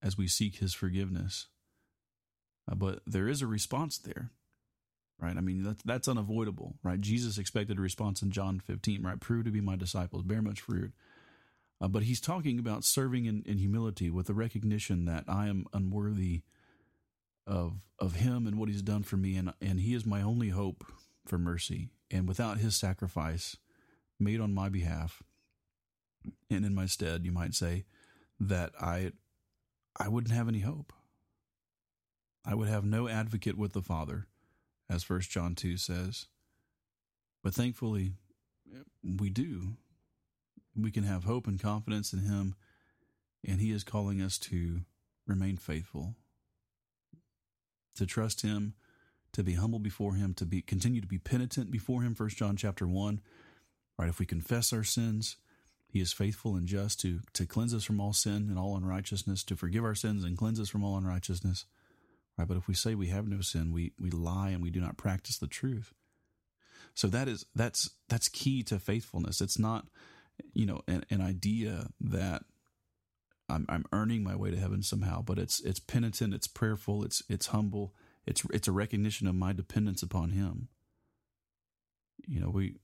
as 0.03 0.16
we 0.16 0.26
seek 0.26 0.57
his 0.57 0.74
forgiveness. 0.74 1.46
Uh, 2.70 2.74
but 2.74 3.00
there 3.07 3.29
is 3.29 3.42
a 3.42 3.46
response 3.46 3.98
there 3.98 4.31
right? 5.20 5.37
I 5.37 5.40
mean, 5.40 5.62
that's, 5.62 5.83
that's 5.85 6.09
unavoidable, 6.09 6.74
right? 6.83 7.00
Jesus 7.00 7.38
expected 7.38 7.78
a 7.78 7.83
response 7.83 8.22
in 8.22 8.30
John 8.30 8.61
15, 8.61 9.02
right? 9.02 9.20
Prove 9.20 9.44
to 9.44 9.50
be 9.50 9.61
my 9.61 9.76
disciples, 9.76 10.22
bear 10.22 10.42
much 10.42 10.61
fruit. 10.61 10.92
Uh, 11.80 11.88
but 11.88 12.02
he's 12.02 12.20
talking 12.20 12.59
about 12.59 12.85
serving 12.85 13.24
in, 13.24 13.42
in 13.46 13.59
humility 13.59 14.11
with 14.11 14.26
the 14.26 14.35
recognition 14.35 15.06
that 15.06 15.24
I 15.26 15.48
am 15.48 15.66
unworthy 15.72 16.42
of 17.46 17.80
of 17.98 18.16
him 18.16 18.46
and 18.46 18.59
what 18.59 18.68
he's 18.68 18.83
done 18.83 19.02
for 19.02 19.16
me, 19.16 19.37
and 19.37 19.52
and 19.61 19.80
he 19.80 19.94
is 19.94 20.06
my 20.06 20.22
only 20.22 20.50
hope 20.50 20.85
for 21.26 21.38
mercy. 21.38 21.88
And 22.11 22.28
without 22.28 22.59
his 22.59 22.76
sacrifice 22.76 23.56
made 24.18 24.40
on 24.40 24.52
my 24.52 24.68
behalf 24.68 25.22
and 26.50 26.64
in 26.64 26.74
my 26.74 26.87
stead, 26.87 27.24
you 27.24 27.33
might 27.33 27.54
say, 27.54 27.85
that 28.38 28.72
I 28.80 29.12
I 29.98 30.09
wouldn't 30.09 30.35
have 30.35 30.48
any 30.48 30.61
hope. 30.61 30.92
I 32.44 32.54
would 32.54 32.68
have 32.68 32.85
no 32.85 33.06
advocate 33.06 33.59
with 33.59 33.72
the 33.74 33.83
Father, 33.83 34.26
as 34.90 35.05
First 35.05 35.31
John 35.31 35.55
2 35.55 35.76
says. 35.76 36.26
But 37.42 37.55
thankfully, 37.55 38.12
we 39.03 39.31
do. 39.31 39.76
We 40.76 40.90
can 40.90 41.05
have 41.05 41.24
hope 41.24 41.46
and 41.46 41.61
confidence 41.61 42.12
in 42.12 42.20
Him, 42.20 42.57
and 43.46 43.61
He 43.61 43.70
is 43.70 43.85
calling 43.85 44.20
us 44.20 44.37
to 44.38 44.81
remain 45.26 45.57
faithful, 45.57 46.16
to 47.94 48.05
trust 48.05 48.42
Him, 48.42 48.74
to 49.33 49.44
be 49.44 49.55
humble 49.55 49.79
before 49.79 50.14
Him, 50.14 50.35
to 50.35 50.44
be 50.44 50.61
continue 50.61 51.00
to 51.00 51.07
be 51.07 51.18
penitent 51.18 51.70
before 51.70 52.03
Him. 52.03 52.14
First 52.14 52.37
John 52.37 52.57
chapter 52.57 52.87
one, 52.87 53.20
right? 53.96 54.09
If 54.09 54.18
we 54.18 54.26
confess 54.26 54.72
our 54.72 54.85
sins, 54.85 55.37
He 55.87 56.00
is 56.00 56.12
faithful 56.12 56.57
and 56.57 56.66
just 56.66 57.00
to 57.00 57.20
to 57.35 57.46
cleanse 57.46 57.74
us 57.74 57.85
from 57.85 58.00
all 58.00 58.12
sin 58.12 58.48
and 58.48 58.59
all 58.59 58.76
unrighteousness, 58.76 59.44
to 59.44 59.57
forgive 59.57 59.85
our 59.85 59.94
sins 59.94 60.24
and 60.24 60.37
cleanse 60.37 60.61
us 60.61 60.68
from 60.68 60.85
all 60.85 60.96
unrighteousness. 60.98 61.64
Right? 62.40 62.48
But 62.48 62.57
if 62.57 62.68
we 62.68 62.74
say 62.74 62.94
we 62.94 63.09
have 63.09 63.29
no 63.29 63.42
sin, 63.42 63.70
we 63.70 63.92
we 64.00 64.11
lie 64.11 64.48
and 64.48 64.62
we 64.62 64.70
do 64.70 64.81
not 64.81 64.96
practice 64.96 65.37
the 65.37 65.46
truth. 65.46 65.92
So 66.94 67.07
that 67.09 67.29
is 67.29 67.44
that's 67.55 67.90
that's 68.09 68.29
key 68.29 68.62
to 68.64 68.79
faithfulness. 68.79 69.42
It's 69.42 69.59
not, 69.59 69.88
you 70.55 70.64
know, 70.64 70.81
an, 70.88 71.05
an 71.11 71.20
idea 71.20 71.88
that 72.00 72.42
I'm 73.50 73.66
I'm 73.68 73.85
earning 73.92 74.24
my 74.24 74.37
way 74.37 74.50
to 74.50 74.57
heaven 74.57 74.83
somehow, 74.83 75.20
but 75.20 75.38
it's 75.38 75.61
it's 75.61 75.81
penitent, 75.81 76.33
it's 76.33 76.46
prayerful, 76.46 77.05
it's 77.05 77.22
it's 77.29 77.48
humble, 77.48 77.94
it's 78.26 78.42
it's 78.55 78.68
a 78.68 78.72
recognition 78.72 79.26
of 79.26 79.35
my 79.35 79.53
dependence 79.53 80.03
upon 80.03 80.31
Him. 80.31 80.68
You 82.26 82.40
know, 82.40 82.48
we 82.48 82.76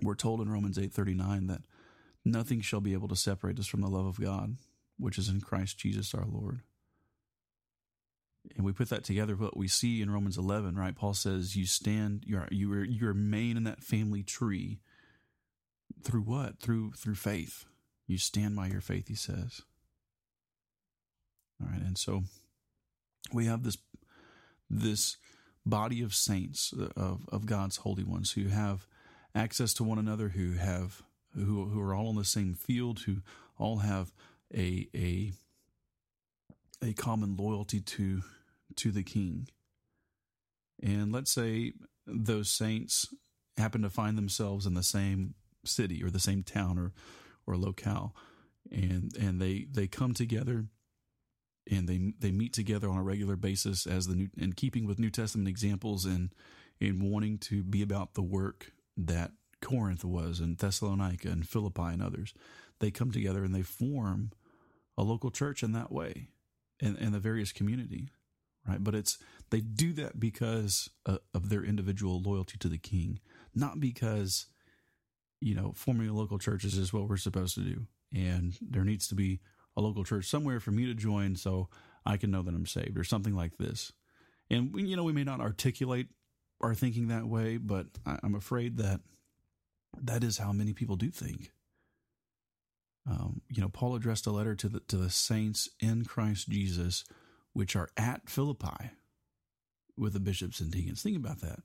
we're 0.00 0.14
told 0.14 0.40
in 0.40 0.50
Romans 0.50 0.78
eight 0.78 0.94
thirty 0.94 1.14
nine 1.14 1.48
that 1.48 1.62
nothing 2.24 2.62
shall 2.62 2.80
be 2.80 2.94
able 2.94 3.08
to 3.08 3.16
separate 3.16 3.58
us 3.58 3.66
from 3.66 3.82
the 3.82 3.88
love 3.88 4.06
of 4.06 4.18
God, 4.18 4.56
which 4.98 5.18
is 5.18 5.28
in 5.28 5.42
Christ 5.42 5.76
Jesus 5.76 6.14
our 6.14 6.24
Lord 6.26 6.62
and 8.56 8.64
we 8.64 8.72
put 8.72 8.88
that 8.88 9.04
together 9.04 9.36
what 9.36 9.56
we 9.56 9.68
see 9.68 10.02
in 10.02 10.10
Romans 10.10 10.38
11 10.38 10.76
right? 10.76 10.96
Paul 10.96 11.14
says 11.14 11.56
you 11.56 11.66
stand 11.66 12.24
you 12.26 12.38
are 12.38 12.48
you 12.50 12.72
are 12.72 12.84
you 12.84 13.06
remain 13.06 13.56
in 13.56 13.64
that 13.64 13.82
family 13.82 14.22
tree. 14.22 14.80
Through 16.02 16.22
what? 16.22 16.60
Through 16.60 16.92
through 16.92 17.16
faith. 17.16 17.66
You 18.06 18.18
stand 18.18 18.56
by 18.56 18.68
your 18.68 18.80
faith 18.80 19.08
he 19.08 19.14
says. 19.14 19.62
All 21.60 21.68
right 21.70 21.82
and 21.82 21.98
so 21.98 22.22
we 23.32 23.46
have 23.46 23.62
this 23.62 23.78
this 24.68 25.16
body 25.66 26.02
of 26.02 26.14
saints 26.14 26.72
uh, 26.78 26.88
of 26.96 27.28
of 27.30 27.46
God's 27.46 27.78
holy 27.78 28.04
ones 28.04 28.32
who 28.32 28.48
have 28.48 28.86
access 29.34 29.74
to 29.74 29.84
one 29.84 29.98
another 29.98 30.30
who 30.30 30.54
have 30.54 31.02
who 31.34 31.66
who 31.66 31.80
are 31.80 31.94
all 31.94 32.08
on 32.08 32.16
the 32.16 32.24
same 32.24 32.54
field 32.54 33.00
who 33.00 33.18
all 33.58 33.78
have 33.78 34.12
a 34.54 34.88
a 34.94 35.32
a 36.82 36.92
common 36.92 37.36
loyalty 37.36 37.80
to 37.80 38.22
to 38.76 38.90
the 38.90 39.02
king. 39.02 39.48
And 40.82 41.12
let's 41.12 41.30
say 41.30 41.72
those 42.06 42.48
saints 42.48 43.12
happen 43.56 43.82
to 43.82 43.90
find 43.90 44.16
themselves 44.16 44.66
in 44.66 44.74
the 44.74 44.82
same 44.82 45.34
city 45.64 46.02
or 46.02 46.10
the 46.10 46.20
same 46.20 46.42
town 46.42 46.78
or 46.78 46.92
or 47.46 47.56
locale 47.56 48.14
and 48.70 49.14
and 49.16 49.40
they 49.40 49.66
they 49.70 49.86
come 49.86 50.14
together 50.14 50.66
and 51.70 51.88
they 51.88 52.12
they 52.18 52.30
meet 52.30 52.52
together 52.52 52.88
on 52.88 52.98
a 52.98 53.02
regular 53.02 53.36
basis 53.36 53.86
as 53.86 54.06
the 54.06 54.14
new 54.14 54.28
in 54.36 54.52
keeping 54.52 54.86
with 54.86 54.98
New 54.98 55.10
Testament 55.10 55.48
examples 55.48 56.04
and 56.04 56.30
in 56.78 57.10
wanting 57.10 57.38
to 57.38 57.62
be 57.62 57.82
about 57.82 58.14
the 58.14 58.22
work 58.22 58.72
that 58.96 59.32
Corinth 59.60 60.04
was 60.04 60.40
and 60.40 60.56
Thessalonica 60.56 61.28
and 61.28 61.46
Philippi 61.46 61.82
and 61.82 62.02
others. 62.02 62.32
They 62.80 62.90
come 62.90 63.10
together 63.10 63.44
and 63.44 63.54
they 63.54 63.62
form 63.62 64.30
a 64.96 65.02
local 65.02 65.30
church 65.30 65.62
in 65.62 65.72
that 65.72 65.92
way 65.92 66.28
in, 66.80 66.96
in 66.96 67.12
the 67.12 67.18
various 67.18 67.52
community, 67.52 68.08
right? 68.66 68.82
But 68.82 68.94
it's 68.94 69.18
they 69.50 69.60
do 69.60 69.92
that 69.94 70.18
because 70.18 70.90
uh, 71.06 71.18
of 71.34 71.48
their 71.48 71.64
individual 71.64 72.20
loyalty 72.20 72.58
to 72.58 72.68
the 72.68 72.78
king, 72.78 73.20
not 73.54 73.80
because 73.80 74.46
you 75.40 75.54
know 75.54 75.72
forming 75.76 76.08
a 76.08 76.14
local 76.14 76.38
church 76.38 76.64
is 76.64 76.74
just 76.74 76.92
what 76.92 77.08
we're 77.08 77.16
supposed 77.16 77.54
to 77.54 77.60
do, 77.60 77.86
and 78.14 78.54
there 78.60 78.84
needs 78.84 79.08
to 79.08 79.14
be 79.14 79.40
a 79.76 79.80
local 79.80 80.04
church 80.04 80.26
somewhere 80.26 80.60
for 80.60 80.70
me 80.70 80.86
to 80.86 80.94
join 80.94 81.36
so 81.36 81.68
I 82.04 82.16
can 82.16 82.30
know 82.30 82.42
that 82.42 82.54
I'm 82.54 82.66
saved 82.66 82.98
or 82.98 83.04
something 83.04 83.34
like 83.34 83.56
this. 83.58 83.92
And 84.48 84.74
you 84.74 84.96
know 84.96 85.04
we 85.04 85.12
may 85.12 85.24
not 85.24 85.40
articulate 85.40 86.08
our 86.60 86.74
thinking 86.74 87.08
that 87.08 87.26
way, 87.26 87.56
but 87.56 87.86
I'm 88.04 88.34
afraid 88.34 88.76
that 88.78 89.00
that 90.02 90.22
is 90.24 90.38
how 90.38 90.52
many 90.52 90.72
people 90.72 90.96
do 90.96 91.10
think. 91.10 91.50
Um, 93.08 93.40
you 93.48 93.62
know, 93.62 93.68
Paul 93.68 93.94
addressed 93.94 94.26
a 94.26 94.30
letter 94.30 94.54
to 94.54 94.68
the 94.68 94.80
to 94.80 94.96
the 94.96 95.10
saints 95.10 95.68
in 95.80 96.04
Christ 96.04 96.48
Jesus, 96.48 97.04
which 97.52 97.74
are 97.74 97.88
at 97.96 98.28
Philippi, 98.28 98.90
with 99.96 100.12
the 100.12 100.20
bishops 100.20 100.60
and 100.60 100.70
deacons. 100.70 101.02
Think 101.02 101.16
about 101.16 101.40
that, 101.40 101.60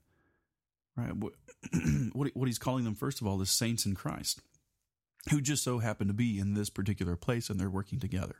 right? 0.96 1.14
What 1.14 1.34
what 2.12 2.48
he's 2.48 2.58
calling 2.58 2.84
them 2.84 2.94
first 2.94 3.20
of 3.20 3.26
all 3.26 3.40
is 3.42 3.50
saints 3.50 3.86
in 3.86 3.94
Christ, 3.94 4.40
who 5.30 5.40
just 5.40 5.62
so 5.62 5.78
happen 5.78 6.06
to 6.08 6.14
be 6.14 6.38
in 6.38 6.54
this 6.54 6.70
particular 6.70 7.16
place 7.16 7.50
and 7.50 7.60
they're 7.60 7.70
working 7.70 8.00
together. 8.00 8.36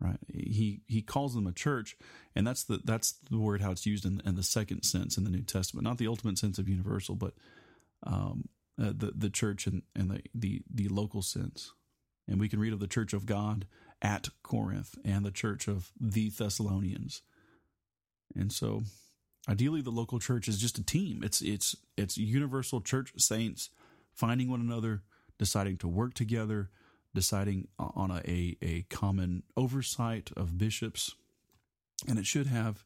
Right? 0.00 0.18
He 0.32 0.80
he 0.86 1.02
calls 1.02 1.34
them 1.34 1.46
a 1.46 1.52
church, 1.52 1.96
and 2.34 2.46
that's 2.46 2.64
the 2.64 2.80
that's 2.84 3.12
the 3.30 3.38
word 3.38 3.60
how 3.60 3.70
it's 3.70 3.84
used 3.84 4.06
in, 4.06 4.22
in 4.24 4.34
the 4.34 4.42
second 4.42 4.82
sense 4.82 5.18
in 5.18 5.24
the 5.24 5.30
New 5.30 5.42
Testament, 5.42 5.84
not 5.84 5.98
the 5.98 6.06
ultimate 6.06 6.38
sense 6.38 6.58
of 6.58 6.70
universal, 6.70 7.14
but 7.14 7.34
um, 8.02 8.48
uh, 8.80 8.92
the 8.96 9.12
the 9.14 9.30
church 9.30 9.66
and, 9.66 9.82
and 9.94 10.10
the, 10.10 10.22
the 10.34 10.62
the 10.72 10.88
local 10.88 11.22
sense. 11.22 11.72
And 12.28 12.40
we 12.40 12.48
can 12.48 12.60
read 12.60 12.72
of 12.72 12.80
the 12.80 12.86
church 12.86 13.12
of 13.12 13.26
God 13.26 13.66
at 14.00 14.28
Corinth 14.42 14.96
and 15.04 15.24
the 15.24 15.32
church 15.32 15.68
of 15.68 15.90
the 16.00 16.30
Thessalonians. 16.30 17.22
And 18.36 18.52
so 18.52 18.82
ideally 19.48 19.82
the 19.82 19.90
local 19.90 20.18
church 20.18 20.48
is 20.48 20.58
just 20.58 20.78
a 20.78 20.84
team. 20.84 21.22
It's 21.22 21.42
it's 21.42 21.76
it's 21.96 22.16
universal 22.16 22.80
church 22.80 23.12
saints 23.18 23.70
finding 24.14 24.50
one 24.50 24.60
another, 24.60 25.02
deciding 25.38 25.78
to 25.78 25.88
work 25.88 26.14
together, 26.14 26.70
deciding 27.14 27.68
on 27.78 28.10
a, 28.10 28.20
a, 28.28 28.56
a 28.62 28.82
common 28.90 29.42
oversight 29.56 30.30
of 30.36 30.58
bishops. 30.58 31.14
And 32.08 32.18
it 32.18 32.26
should 32.26 32.46
have 32.46 32.84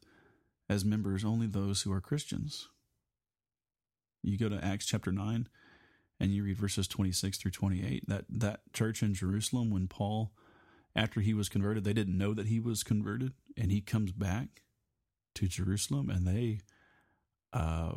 as 0.69 0.83
members 0.83 1.23
only 1.23 1.47
those 1.47 1.81
who 1.81 1.91
are 1.91 2.01
Christians. 2.01 2.69
You 4.23 4.37
go 4.37 4.49
to 4.49 4.63
Acts 4.63 4.85
chapter 4.85 5.11
9, 5.11 5.47
and 6.19 6.31
you 6.31 6.43
read 6.43 6.57
verses 6.57 6.87
26 6.87 7.37
through 7.37 7.51
28 7.51 8.07
that 8.07 8.25
that 8.29 8.61
church 8.73 9.01
in 9.01 9.13
Jerusalem 9.13 9.69
when 9.69 9.87
Paul 9.87 10.31
after 10.95 11.21
he 11.21 11.33
was 11.33 11.49
converted 11.49 11.83
they 11.83 11.93
didn't 11.93 12.17
know 12.17 12.33
that 12.33 12.47
he 12.47 12.59
was 12.59 12.83
converted 12.83 13.33
and 13.57 13.71
he 13.71 13.81
comes 13.81 14.11
back 14.11 14.61
to 15.35 15.47
Jerusalem 15.47 16.09
and 16.09 16.27
they 16.27 16.59
uh 17.53 17.93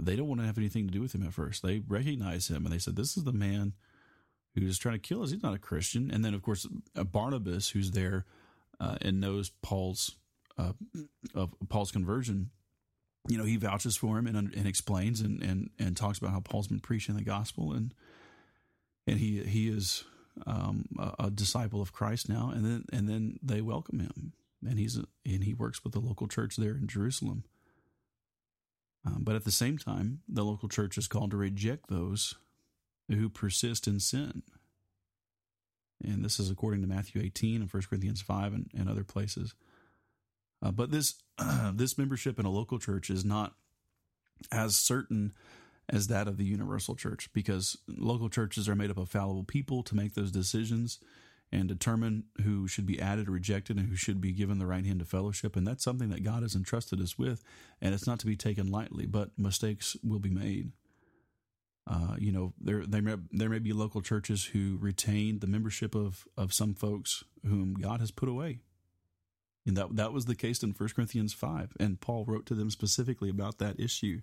they 0.00 0.14
don't 0.14 0.28
want 0.28 0.40
to 0.40 0.46
have 0.46 0.58
anything 0.58 0.86
to 0.86 0.92
do 0.92 1.00
with 1.00 1.14
him 1.14 1.26
at 1.26 1.34
first. 1.34 1.62
They 1.62 1.80
recognize 1.80 2.48
him 2.48 2.64
and 2.64 2.72
they 2.72 2.78
said 2.78 2.96
this 2.96 3.16
is 3.16 3.24
the 3.24 3.32
man 3.32 3.74
who's 4.54 4.78
trying 4.78 4.94
to 4.94 5.00
kill 5.08 5.22
us. 5.22 5.30
He's 5.30 5.42
not 5.42 5.54
a 5.54 5.58
Christian. 5.58 6.10
And 6.10 6.24
then 6.24 6.34
of 6.34 6.42
course 6.42 6.66
uh, 6.96 7.04
Barnabas 7.04 7.70
who's 7.70 7.90
there 7.90 8.24
uh, 8.80 8.96
and 9.02 9.20
knows 9.20 9.50
Paul's 9.62 10.16
uh, 10.56 10.72
of 11.34 11.54
Paul's 11.68 11.92
conversion 11.92 12.50
you 13.26 13.36
know, 13.36 13.44
he 13.44 13.56
vouches 13.56 13.96
for 13.96 14.18
him 14.18 14.26
and, 14.26 14.36
and 14.54 14.66
explains 14.66 15.20
and, 15.20 15.42
and, 15.42 15.70
and 15.78 15.96
talks 15.96 16.18
about 16.18 16.30
how 16.30 16.40
Paul's 16.40 16.68
been 16.68 16.80
preaching 16.80 17.16
the 17.16 17.22
gospel 17.22 17.72
and 17.72 17.92
and 19.08 19.18
he 19.18 19.42
he 19.42 19.68
is 19.68 20.04
um, 20.46 20.84
a, 20.98 21.24
a, 21.24 21.30
disciple 21.30 21.80
of 21.80 21.92
Christ 21.92 22.28
now, 22.28 22.52
and 22.54 22.64
then 22.64 22.84
and 22.92 23.08
then 23.08 23.38
they 23.42 23.60
welcome 23.60 24.00
him, 24.00 24.32
and 24.66 24.78
he's 24.78 24.96
a, 24.96 25.04
and 25.24 25.44
he 25.44 25.54
works 25.54 25.82
with 25.82 25.94
the 25.94 26.00
local 26.00 26.28
church 26.28 26.56
there 26.56 26.76
in 26.76 26.86
Jerusalem. 26.86 27.44
Um, 29.04 29.18
but 29.20 29.34
at 29.34 29.44
the 29.44 29.50
same 29.50 29.78
time, 29.78 30.20
the 30.28 30.44
local 30.44 30.68
church 30.68 30.98
is 30.98 31.08
called 31.08 31.30
to 31.30 31.36
reject 31.36 31.88
those 31.88 32.34
who 33.08 33.28
persist 33.28 33.86
in 33.86 34.00
sin. 34.00 34.42
And 36.04 36.24
this 36.24 36.38
is 36.38 36.50
according 36.50 36.82
to 36.82 36.88
Matthew 36.88 37.22
18 37.22 37.62
and 37.62 37.72
1 37.72 37.82
Corinthians 37.88 38.20
5 38.20 38.52
and, 38.52 38.70
and 38.76 38.88
other 38.88 39.04
places. 39.04 39.54
Uh, 40.62 40.70
but 40.70 40.90
this 40.90 41.14
this 41.72 41.98
membership 41.98 42.38
in 42.38 42.46
a 42.46 42.50
local 42.50 42.78
church 42.78 43.10
is 43.10 43.24
not 43.24 43.54
as 44.52 44.76
certain 44.76 45.32
as 45.88 46.08
that 46.08 46.28
of 46.28 46.36
the 46.36 46.44
universal 46.44 46.94
church 46.94 47.30
because 47.32 47.78
local 47.88 48.28
churches 48.28 48.68
are 48.68 48.74
made 48.74 48.90
up 48.90 48.98
of 48.98 49.08
fallible 49.08 49.44
people 49.44 49.82
to 49.82 49.96
make 49.96 50.14
those 50.14 50.30
decisions 50.30 50.98
and 51.50 51.66
determine 51.66 52.24
who 52.44 52.68
should 52.68 52.84
be 52.84 53.00
added 53.00 53.26
or 53.26 53.32
rejected 53.32 53.78
and 53.78 53.88
who 53.88 53.96
should 53.96 54.20
be 54.20 54.32
given 54.32 54.58
the 54.58 54.66
right 54.66 54.84
hand 54.84 54.98
to 54.98 55.04
fellowship. 55.06 55.56
And 55.56 55.66
that's 55.66 55.82
something 55.82 56.10
that 56.10 56.22
God 56.22 56.42
has 56.42 56.54
entrusted 56.54 57.00
us 57.00 57.18
with 57.18 57.42
and 57.80 57.94
it's 57.94 58.06
not 58.06 58.18
to 58.20 58.26
be 58.26 58.36
taken 58.36 58.70
lightly 58.70 59.06
but 59.06 59.30
mistakes 59.38 59.96
will 60.02 60.18
be 60.18 60.30
made. 60.30 60.72
Uh, 61.86 62.16
you 62.18 62.30
know 62.30 62.52
there 62.60 62.84
there 62.84 63.00
may, 63.00 63.14
there 63.32 63.48
may 63.48 63.58
be 63.58 63.72
local 63.72 64.02
churches 64.02 64.44
who 64.46 64.76
retain 64.78 65.38
the 65.38 65.46
membership 65.46 65.94
of 65.94 66.28
of 66.36 66.52
some 66.52 66.74
folks 66.74 67.24
whom 67.46 67.72
God 67.74 68.00
has 68.00 68.10
put 68.10 68.28
away 68.28 68.58
and 69.68 69.76
that, 69.76 69.96
that 69.96 70.14
was 70.14 70.24
the 70.24 70.34
case 70.34 70.62
in 70.62 70.70
1 70.70 70.88
Corinthians 70.96 71.34
5. 71.34 71.74
And 71.78 72.00
Paul 72.00 72.24
wrote 72.26 72.46
to 72.46 72.54
them 72.54 72.70
specifically 72.70 73.28
about 73.28 73.58
that 73.58 73.78
issue. 73.78 74.22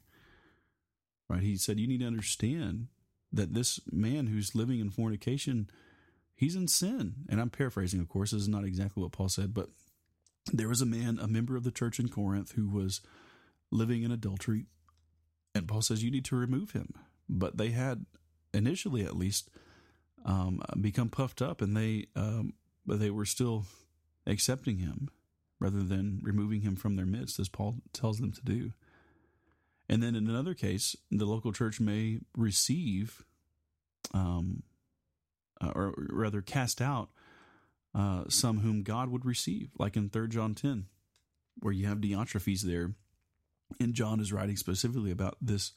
Right? 1.30 1.44
He 1.44 1.56
said, 1.56 1.80
You 1.80 1.88
need 1.88 2.00
to 2.00 2.08
understand 2.08 2.88
that 3.32 3.54
this 3.54 3.80
man 3.92 4.26
who's 4.26 4.56
living 4.56 4.80
in 4.80 4.90
fornication, 4.90 5.70
he's 6.34 6.56
in 6.56 6.68
sin. 6.68 7.14
And 7.30 7.40
I'm 7.40 7.52
paraphrasing, 7.52 8.00
of 8.00 8.10
course. 8.10 8.32
This 8.32 8.42
is 8.42 8.48
not 8.48 8.66
exactly 8.66 9.04
what 9.04 9.12
Paul 9.12 9.30
said, 9.30 9.54
but 9.54 9.70
there 10.52 10.68
was 10.68 10.82
a 10.82 10.86
man, 10.86 11.20
a 11.22 11.28
member 11.28 11.56
of 11.56 11.64
the 11.64 11.72
church 11.72 12.00
in 12.00 12.10
Corinth, 12.10 12.54
who 12.54 12.68
was 12.68 13.02
living 13.70 14.02
in 14.02 14.12
adultery. 14.12 14.66
And 15.54 15.68
Paul 15.68 15.84
says, 15.84 16.04
You 16.04 16.10
need 16.10 16.26
to 16.26 16.36
remove 16.36 16.72
him. 16.72 16.92
But 17.30 17.58
they 17.58 17.70
had, 17.70 18.08
initially 18.52 19.04
at 19.04 19.16
least, 19.16 19.52
um, 20.26 20.64
become 20.82 21.10
puffed 21.10 21.44
up 21.44 21.62
and 21.62 21.78
they, 21.78 22.08
um, 22.16 22.54
they 22.88 23.12
were 23.12 23.26
still 23.26 23.66
accepting 24.26 24.80
him 24.80 25.12
rather 25.60 25.84
than 25.84 26.20
removing 26.22 26.62
him 26.62 26.76
from 26.76 26.96
their 26.96 27.06
midst, 27.06 27.40
as 27.40 27.50
Paul 27.50 27.78
tells 27.94 28.20
them 28.20 28.32
to 28.32 28.42
do. 28.42 28.72
And 29.88 30.02
then 30.02 30.16
in 30.16 30.28
another 30.28 30.54
case, 30.54 30.96
the 31.12 31.26
local 31.26 31.54
church 31.54 31.80
may 31.80 32.20
receive, 32.36 33.24
um, 34.14 34.64
uh, 35.62 35.72
or 35.76 35.94
rather 35.98 36.42
cast 36.42 36.82
out 36.82 37.10
uh, 37.94 38.24
some 38.28 38.60
whom 38.60 38.84
God 38.84 39.10
would 39.10 39.26
receive, 39.26 39.70
like 39.78 39.96
in 39.96 40.10
3 40.10 40.28
John 40.28 40.56
10, 40.56 40.86
where 41.60 41.74
you 41.74 41.88
have 41.88 42.00
Diotrephes 42.00 42.62
there. 42.62 42.94
And 43.80 43.94
John 43.94 44.20
is 44.20 44.34
writing 44.34 44.58
specifically 44.58 45.12
about 45.12 45.38
this 45.42 45.72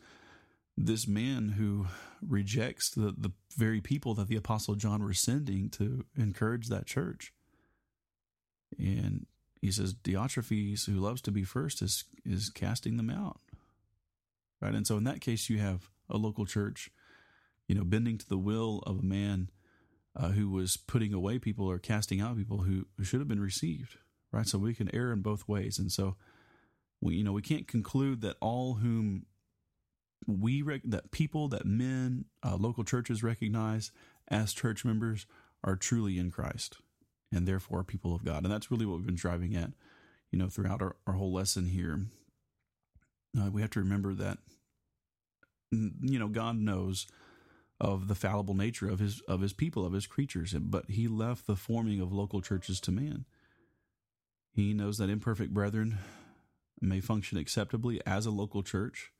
this 0.80 1.08
man 1.08 1.48
who 1.58 1.86
rejects 2.22 2.90
the, 2.90 3.12
the 3.16 3.32
very 3.56 3.80
people 3.80 4.14
that 4.14 4.28
the 4.28 4.36
apostle 4.36 4.76
John 4.76 5.04
was 5.04 5.18
sending 5.18 5.70
to 5.70 6.04
encourage 6.16 6.68
that 6.68 6.86
church. 6.86 7.32
And 8.78 9.26
he 9.60 9.70
says 9.70 9.94
Diotrephes, 9.94 10.86
who 10.86 10.94
loves 10.94 11.20
to 11.22 11.30
be 11.30 11.44
first, 11.44 11.82
is 11.82 12.04
is 12.24 12.50
casting 12.50 12.96
them 12.96 13.10
out. 13.10 13.40
Right. 14.60 14.74
And 14.74 14.86
so 14.86 14.96
in 14.96 15.04
that 15.04 15.20
case 15.20 15.48
you 15.48 15.58
have 15.58 15.90
a 16.10 16.16
local 16.16 16.46
church, 16.46 16.90
you 17.68 17.74
know, 17.74 17.84
bending 17.84 18.18
to 18.18 18.28
the 18.28 18.38
will 18.38 18.82
of 18.86 18.98
a 19.00 19.04
man 19.04 19.50
uh, 20.16 20.28
who 20.30 20.50
was 20.50 20.76
putting 20.76 21.12
away 21.12 21.38
people 21.38 21.66
or 21.66 21.78
casting 21.78 22.20
out 22.20 22.36
people 22.36 22.58
who, 22.58 22.86
should 23.02 23.20
have 23.20 23.28
been 23.28 23.40
received. 23.40 23.96
Right. 24.32 24.46
So 24.46 24.58
we 24.58 24.74
can 24.74 24.94
err 24.94 25.12
in 25.12 25.22
both 25.22 25.48
ways. 25.48 25.78
And 25.78 25.92
so 25.92 26.16
we 27.00 27.16
you 27.16 27.24
know, 27.24 27.32
we 27.32 27.42
can't 27.42 27.68
conclude 27.68 28.20
that 28.22 28.36
all 28.40 28.74
whom 28.74 29.26
we 30.26 30.62
rec- 30.62 30.82
that 30.84 31.10
people 31.12 31.48
that 31.48 31.64
men 31.64 32.24
uh, 32.44 32.56
local 32.56 32.84
churches 32.84 33.22
recognize 33.22 33.90
as 34.28 34.52
church 34.52 34.84
members 34.84 35.26
are 35.64 35.76
truly 35.76 36.18
in 36.18 36.30
Christ 36.30 36.78
and 37.32 37.46
therefore 37.46 37.84
people 37.84 38.14
of 38.14 38.24
God. 38.24 38.44
And 38.44 38.52
that's 38.52 38.70
really 38.70 38.86
what 38.86 38.96
we've 38.96 39.06
been 39.06 39.14
driving 39.14 39.54
at, 39.54 39.70
you 40.30 40.38
know, 40.38 40.48
throughout 40.48 40.82
our, 40.82 40.96
our 41.06 41.14
whole 41.14 41.32
lesson 41.32 41.66
here. 41.66 42.00
Uh, 43.38 43.50
we 43.50 43.60
have 43.60 43.70
to 43.70 43.80
remember 43.80 44.14
that, 44.14 44.38
you 45.70 46.18
know, 46.18 46.28
God 46.28 46.56
knows 46.56 47.06
of 47.80 48.08
the 48.08 48.14
fallible 48.14 48.54
nature 48.54 48.88
of 48.88 48.98
his 48.98 49.20
of 49.28 49.40
his 49.40 49.52
people, 49.52 49.86
of 49.86 49.92
his 49.92 50.06
creatures, 50.06 50.52
but 50.54 50.90
he 50.90 51.06
left 51.06 51.46
the 51.46 51.56
forming 51.56 52.00
of 52.00 52.12
local 52.12 52.40
churches 52.40 52.80
to 52.80 52.90
man. 52.90 53.24
He 54.52 54.72
knows 54.72 54.98
that 54.98 55.10
imperfect 55.10 55.54
brethren 55.54 55.98
may 56.80 57.00
function 57.00 57.38
acceptably 57.38 58.00
as 58.06 58.26
a 58.26 58.30
local 58.30 58.62
church. 58.62 59.12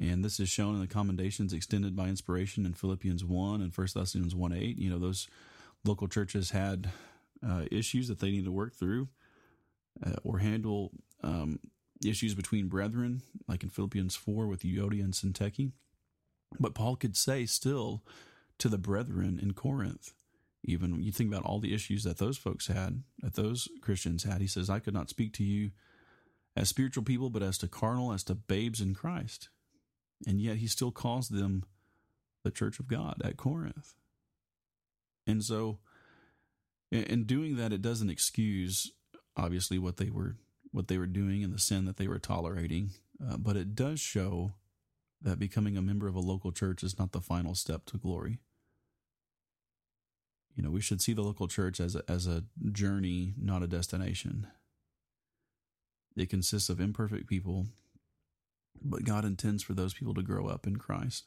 And 0.00 0.24
this 0.24 0.38
is 0.38 0.48
shown 0.48 0.74
in 0.74 0.80
the 0.80 0.86
commendations 0.86 1.52
extended 1.52 1.96
by 1.96 2.06
inspiration 2.06 2.64
in 2.64 2.74
Philippians 2.74 3.24
1 3.24 3.60
and 3.60 3.76
1 3.76 3.86
Thessalonians 3.94 4.34
1 4.34 4.52
8. 4.52 4.78
You 4.78 4.90
know, 4.90 4.98
those 4.98 5.26
local 5.84 6.08
churches 6.08 6.50
had 6.50 6.90
uh, 7.46 7.64
issues 7.70 8.08
that 8.08 8.18
they 8.20 8.30
need 8.30 8.44
to 8.44 8.52
work 8.52 8.74
through 8.74 9.08
uh, 10.04 10.16
or 10.22 10.38
handle 10.38 10.92
um, 11.22 11.58
issues 12.04 12.34
between 12.34 12.68
brethren, 12.68 13.22
like 13.46 13.62
in 13.62 13.70
Philippians 13.70 14.16
4 14.16 14.46
with 14.46 14.62
Euodia 14.62 15.02
and 15.02 15.12
Syntyche. 15.12 15.72
But 16.58 16.74
Paul 16.74 16.96
could 16.96 17.16
say 17.16 17.46
still 17.46 18.02
to 18.58 18.68
the 18.68 18.78
brethren 18.78 19.38
in 19.40 19.52
Corinth, 19.52 20.12
even 20.64 21.02
you 21.02 21.12
think 21.12 21.32
about 21.32 21.44
all 21.44 21.60
the 21.60 21.74
issues 21.74 22.04
that 22.04 22.18
those 22.18 22.36
folks 22.36 22.66
had, 22.66 23.02
that 23.20 23.34
those 23.34 23.68
Christians 23.80 24.24
had, 24.24 24.40
he 24.40 24.46
says, 24.46 24.68
I 24.68 24.80
could 24.80 24.94
not 24.94 25.10
speak 25.10 25.32
to 25.34 25.44
you 25.44 25.70
as 26.56 26.68
spiritual 26.68 27.04
people, 27.04 27.30
but 27.30 27.42
as 27.42 27.58
to 27.58 27.68
carnal, 27.68 28.12
as 28.12 28.24
to 28.24 28.34
babes 28.34 28.80
in 28.80 28.94
Christ. 28.94 29.48
And 30.26 30.40
yet 30.40 30.56
he 30.56 30.66
still 30.66 30.90
calls 30.90 31.28
them 31.28 31.64
the 32.42 32.50
church 32.50 32.80
of 32.80 32.88
God 32.88 33.20
at 33.24 33.36
Corinth. 33.36 33.94
And 35.28 35.44
so, 35.44 35.78
in 36.90 37.24
doing 37.24 37.56
that, 37.56 37.72
it 37.72 37.82
doesn't 37.82 38.08
excuse 38.08 38.90
obviously 39.36 39.78
what 39.78 39.98
they 39.98 40.08
were 40.08 40.36
what 40.72 40.88
they 40.88 40.98
were 40.98 41.06
doing 41.06 41.44
and 41.44 41.52
the 41.52 41.58
sin 41.58 41.84
that 41.84 41.96
they 41.96 42.08
were 42.08 42.18
tolerating, 42.18 42.90
uh, 43.26 43.36
but 43.38 43.56
it 43.56 43.74
does 43.74 44.00
show 44.00 44.52
that 45.22 45.38
becoming 45.38 45.76
a 45.76 45.82
member 45.82 46.08
of 46.08 46.14
a 46.14 46.20
local 46.20 46.52
church 46.52 46.82
is 46.82 46.98
not 46.98 47.12
the 47.12 47.20
final 47.20 47.54
step 47.54 47.86
to 47.86 47.96
glory. 47.96 48.38
You 50.54 50.62
know, 50.62 50.70
we 50.70 50.82
should 50.82 51.00
see 51.00 51.14
the 51.14 51.22
local 51.22 51.48
church 51.48 51.80
as 51.80 51.94
a, 51.94 52.02
as 52.06 52.26
a 52.26 52.44
journey, 52.70 53.32
not 53.40 53.62
a 53.62 53.66
destination. 53.66 54.46
It 56.16 56.28
consists 56.28 56.68
of 56.68 56.80
imperfect 56.80 57.26
people, 57.26 57.66
but 58.82 59.04
God 59.04 59.24
intends 59.24 59.62
for 59.62 59.72
those 59.72 59.94
people 59.94 60.14
to 60.14 60.22
grow 60.22 60.48
up 60.48 60.66
in 60.66 60.76
Christ 60.76 61.24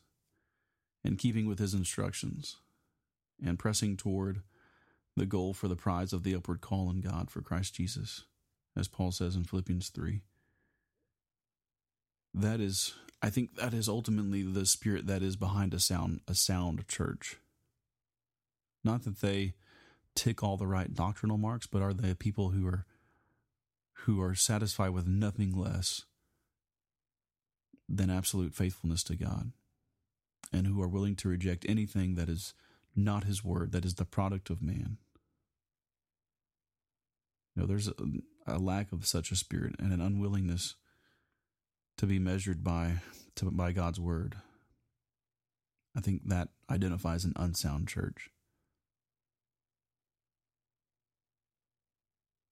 in 1.03 1.17
keeping 1.17 1.47
with 1.47 1.57
his 1.57 1.73
instructions 1.73 2.57
and 3.45 3.59
pressing 3.59 3.97
toward 3.97 4.41
the 5.15 5.25
goal 5.25 5.53
for 5.53 5.67
the 5.67 5.75
prize 5.75 6.13
of 6.13 6.23
the 6.23 6.35
upward 6.35 6.61
call 6.61 6.89
in 6.89 7.01
God 7.01 7.29
for 7.29 7.41
Christ 7.41 7.75
Jesus, 7.75 8.25
as 8.77 8.87
Paul 8.87 9.11
says 9.11 9.35
in 9.35 9.43
Philippians 9.43 9.89
3. 9.89 10.21
That 12.33 12.61
is, 12.61 12.93
I 13.21 13.29
think 13.29 13.55
that 13.55 13.73
is 13.73 13.89
ultimately 13.89 14.43
the 14.43 14.65
spirit 14.65 15.07
that 15.07 15.21
is 15.21 15.35
behind 15.35 15.73
a 15.73 15.79
sound, 15.79 16.21
a 16.27 16.35
sound 16.35 16.87
church. 16.87 17.37
Not 18.83 19.03
that 19.03 19.19
they 19.19 19.53
tick 20.15 20.41
all 20.41 20.57
the 20.57 20.67
right 20.67 20.93
doctrinal 20.93 21.37
marks, 21.37 21.67
but 21.67 21.81
are 21.81 21.93
they 21.93 22.13
people 22.13 22.49
who 22.49 22.67
are 22.67 22.85
who 24.05 24.21
are 24.21 24.33
satisfied 24.33 24.89
with 24.89 25.05
nothing 25.05 25.55
less 25.55 26.05
than 27.87 28.09
absolute 28.09 28.55
faithfulness 28.55 29.03
to 29.03 29.15
God 29.15 29.51
and 30.51 30.65
who 30.65 30.81
are 30.81 30.87
willing 30.87 31.15
to 31.17 31.29
reject 31.29 31.65
anything 31.69 32.15
that 32.15 32.27
is 32.29 32.55
not 32.95 33.23
his 33.23 33.43
word, 33.43 33.71
that 33.71 33.85
is 33.85 33.95
the 33.95 34.05
product 34.05 34.49
of 34.49 34.61
man. 34.61 34.97
You 37.55 37.61
know, 37.61 37.67
there's 37.67 37.87
a, 37.87 37.93
a 38.47 38.57
lack 38.57 38.91
of 38.91 39.05
such 39.05 39.31
a 39.31 39.35
spirit 39.35 39.75
and 39.79 39.91
an 39.91 40.01
unwillingness 40.01 40.75
to 41.97 42.05
be 42.05 42.19
measured 42.19 42.63
by 42.63 43.01
to, 43.35 43.51
by 43.51 43.71
God's 43.71 43.99
word. 43.99 44.35
I 45.95 46.01
think 46.01 46.21
that 46.27 46.49
identifies 46.69 47.25
an 47.25 47.33
unsound 47.35 47.87
church. 47.87 48.29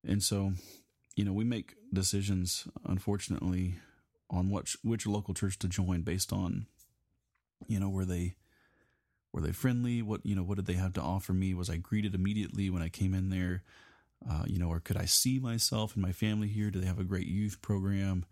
And 0.06 0.22
so, 0.22 0.52
you 1.16 1.24
know, 1.24 1.32
we 1.32 1.44
make 1.44 1.74
decisions, 1.92 2.66
unfortunately, 2.86 3.76
on 4.30 4.50
which 4.50 4.76
which 4.82 5.06
local 5.06 5.34
church 5.34 5.58
to 5.58 5.68
join 5.68 6.02
based 6.02 6.32
on, 6.32 6.66
you 7.66 7.80
know, 7.80 7.88
where 7.88 8.04
they 8.04 8.34
were 9.32 9.40
they 9.40 9.52
friendly? 9.52 10.02
What 10.02 10.24
you 10.24 10.34
know? 10.34 10.42
What 10.42 10.56
did 10.56 10.66
they 10.66 10.74
have 10.74 10.92
to 10.94 11.00
offer 11.00 11.32
me? 11.32 11.54
Was 11.54 11.70
I 11.70 11.76
greeted 11.76 12.14
immediately 12.14 12.68
when 12.70 12.82
I 12.82 12.88
came 12.88 13.14
in 13.14 13.30
there? 13.30 13.62
Uh, 14.28 14.44
you 14.46 14.58
know, 14.58 14.68
or 14.68 14.80
could 14.80 14.96
I 14.96 15.06
see 15.06 15.38
myself 15.38 15.94
and 15.94 16.02
my 16.02 16.12
family 16.12 16.48
here? 16.48 16.70
Do 16.70 16.80
they 16.80 16.86
have 16.86 16.98
a 16.98 17.04
great 17.04 17.26
youth 17.26 17.62
program, 17.62 18.26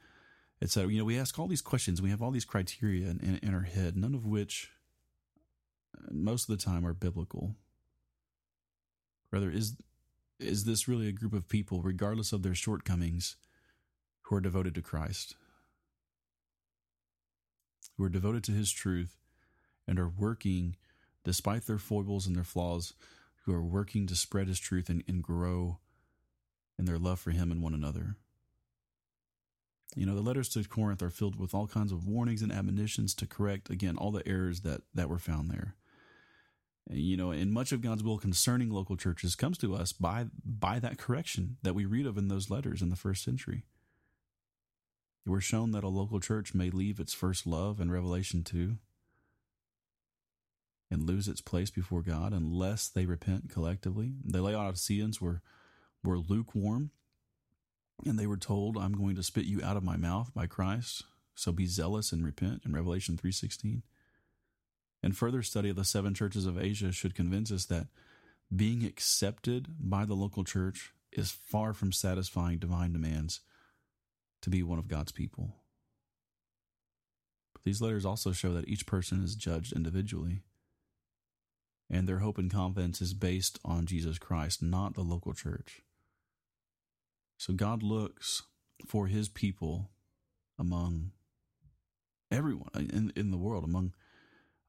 etc. 0.61 0.93
You 0.93 0.99
know, 0.99 1.05
we 1.05 1.19
ask 1.19 1.39
all 1.39 1.47
these 1.47 1.63
questions. 1.63 2.03
We 2.03 2.11
have 2.11 2.21
all 2.21 2.31
these 2.31 2.45
criteria 2.45 3.09
in, 3.09 3.21
in, 3.21 3.39
in 3.43 3.55
our 3.55 3.63
head, 3.63 3.97
none 3.97 4.15
of 4.15 4.27
which, 4.27 4.71
uh, 5.97 6.09
most 6.11 6.49
of 6.49 6.59
the 6.59 6.63
time, 6.63 6.87
are 6.87 6.93
biblical. 6.93 7.55
Rather, 9.31 9.51
is 9.51 9.77
is 10.41 10.65
this 10.65 10.87
really 10.87 11.09
a 11.09 11.13
group 11.13 11.33
of 11.33 11.49
people, 11.49 11.83
regardless 11.83 12.33
of 12.33 12.43
their 12.43 12.55
shortcomings, 12.55 13.37
who 14.23 14.37
are 14.37 14.41
devoted 14.41 14.75
to 14.75 14.83
Christ, 14.83 15.37
who 17.97 18.05
are 18.05 18.11
devoted 18.11 18.45
to 18.45 18.53
His 18.53 18.73
truth, 18.73 19.17
and 19.87 19.99
are 19.99 20.09
working 20.09 20.77
despite 21.29 21.67
their 21.67 21.77
foibles 21.77 22.27
and 22.27 22.35
their 22.35 22.43
flaws, 22.43 22.95
who 23.45 23.53
are 23.53 23.63
working 23.63 24.07
to 24.07 24.17
spread 24.17 24.49
his 24.49 24.59
truth 24.59 24.89
and, 24.89 25.05
and 25.07 25.23
grow 25.23 25.77
in 26.79 26.87
their 26.87 26.97
love 26.97 27.21
for 27.21 27.33
him 27.33 27.51
and 27.51 27.63
one 27.63 27.75
another. 27.75 28.17
You 29.95 30.07
know, 30.07 30.15
the 30.15 30.23
letters 30.23 30.49
to 30.51 30.65
Corinth 30.65 31.03
are 31.03 31.11
filled 31.11 31.39
with 31.39 31.53
all 31.53 31.67
kinds 31.67 31.93
of 31.93 32.07
warnings 32.07 32.41
and 32.41 32.51
admonitions 32.51 33.13
to 33.17 33.27
correct, 33.27 33.69
again, 33.69 33.99
all 33.99 34.11
the 34.11 34.27
errors 34.27 34.63
that, 34.63 34.81
that 34.95 35.11
were 35.11 35.19
found 35.19 35.51
there. 35.51 35.75
And, 36.89 36.99
you 36.99 37.19
know, 37.19 37.31
and 37.31 37.53
much 37.53 37.73
of 37.73 37.83
God's 37.83 38.03
will 38.03 38.17
concerning 38.17 38.71
local 38.71 38.97
churches 38.97 39.35
comes 39.35 39.59
to 39.59 39.75
us 39.75 39.93
by, 39.93 40.29
by 40.43 40.79
that 40.79 40.97
correction 40.97 41.59
that 41.63 41.75
we 41.75 41.85
read 41.85 42.07
of 42.07 42.17
in 42.17 42.29
those 42.29 42.49
letters 42.49 42.81
in 42.81 42.89
the 42.89 42.97
first 42.97 43.23
century. 43.23 43.65
We're 45.27 45.41
shown 45.41 45.73
that 45.73 45.85
a 45.85 45.89
local 45.89 46.21
church 46.21 46.55
may 46.55 46.71
leave 46.71 46.99
its 46.99 47.13
first 47.13 47.47
love 47.47 47.83
in 47.83 47.91
Revelation 47.91 48.45
2 48.45 48.79
and 50.91 51.03
lose 51.03 51.29
its 51.29 51.41
place 51.41 51.71
before 51.71 52.03
God 52.03 52.33
unless 52.33 52.89
they 52.89 53.07
repent 53.07 53.51
collectively. 53.51 54.15
The 54.25 54.43
Laodiceans 54.43 55.21
were 55.21 55.43
were 56.05 56.19
lukewarm, 56.19 56.93
and 58.07 58.19
they 58.19 58.27
were 58.27 58.37
told, 58.37 58.77
"I'm 58.77 58.93
going 58.93 59.17
to 59.17 59.23
spit 59.23 59.47
you 59.47 59.63
out 59.63 59.77
of 59.77 59.83
my 59.83 59.97
mouth 59.97 60.33
by 60.33 60.47
Christ." 60.47 61.05
So 61.35 61.53
be 61.53 61.67
zealous 61.67 62.13
and 62.13 62.25
repent 62.25 62.65
in 62.65 62.73
Revelation 62.73 63.17
3:16. 63.17 63.83
And 65.03 65.17
further 65.17 65.43
study 65.43 65.69
of 65.69 65.77
the 65.77 65.85
seven 65.85 66.15
churches 66.15 66.47
of 66.47 66.59
Asia 66.59 66.93
should 66.93 67.15
convince 67.15 67.53
us 67.53 67.67
that 67.67 67.89
being 68.55 68.85
accepted 68.85 69.75
by 69.79 70.05
the 70.05 70.17
local 70.17 70.43
church 70.43 70.93
is 71.13 71.31
far 71.31 71.73
from 71.73 71.93
satisfying 71.93 72.59
divine 72.59 72.93
demands 72.93 73.41
to 74.41 74.51
be 74.51 74.63
one 74.63 74.79
of 74.79 74.89
God's 74.89 75.13
people. 75.13 75.55
But 77.53 77.63
these 77.63 77.81
letters 77.81 78.05
also 78.05 78.33
show 78.33 78.55
that 78.55 78.69
each 78.69 78.87
person 78.87 79.23
is 79.23 79.35
judged 79.35 79.73
individually, 79.73 80.43
and 81.91 82.09
their 82.09 82.19
hope 82.19 82.39
and 82.39 82.53
confidence 82.53 83.01
is 83.01 83.15
based 83.15 83.59
on 83.65 83.87
Jesus 83.87 84.19
Christ, 84.19 84.63
not 84.63 84.95
the 84.95 85.03
local 85.03 85.33
church. 85.33 85.83
So 87.39 87.53
God 87.53 87.83
looks 87.83 88.43
for 88.87 89.07
his 89.07 89.29
people 89.29 89.91
among 90.59 91.13
everyone 92.31 92.71
in, 92.75 93.13
in 93.17 93.31
the 93.31 93.39
world, 93.39 93.65
among 93.65 93.95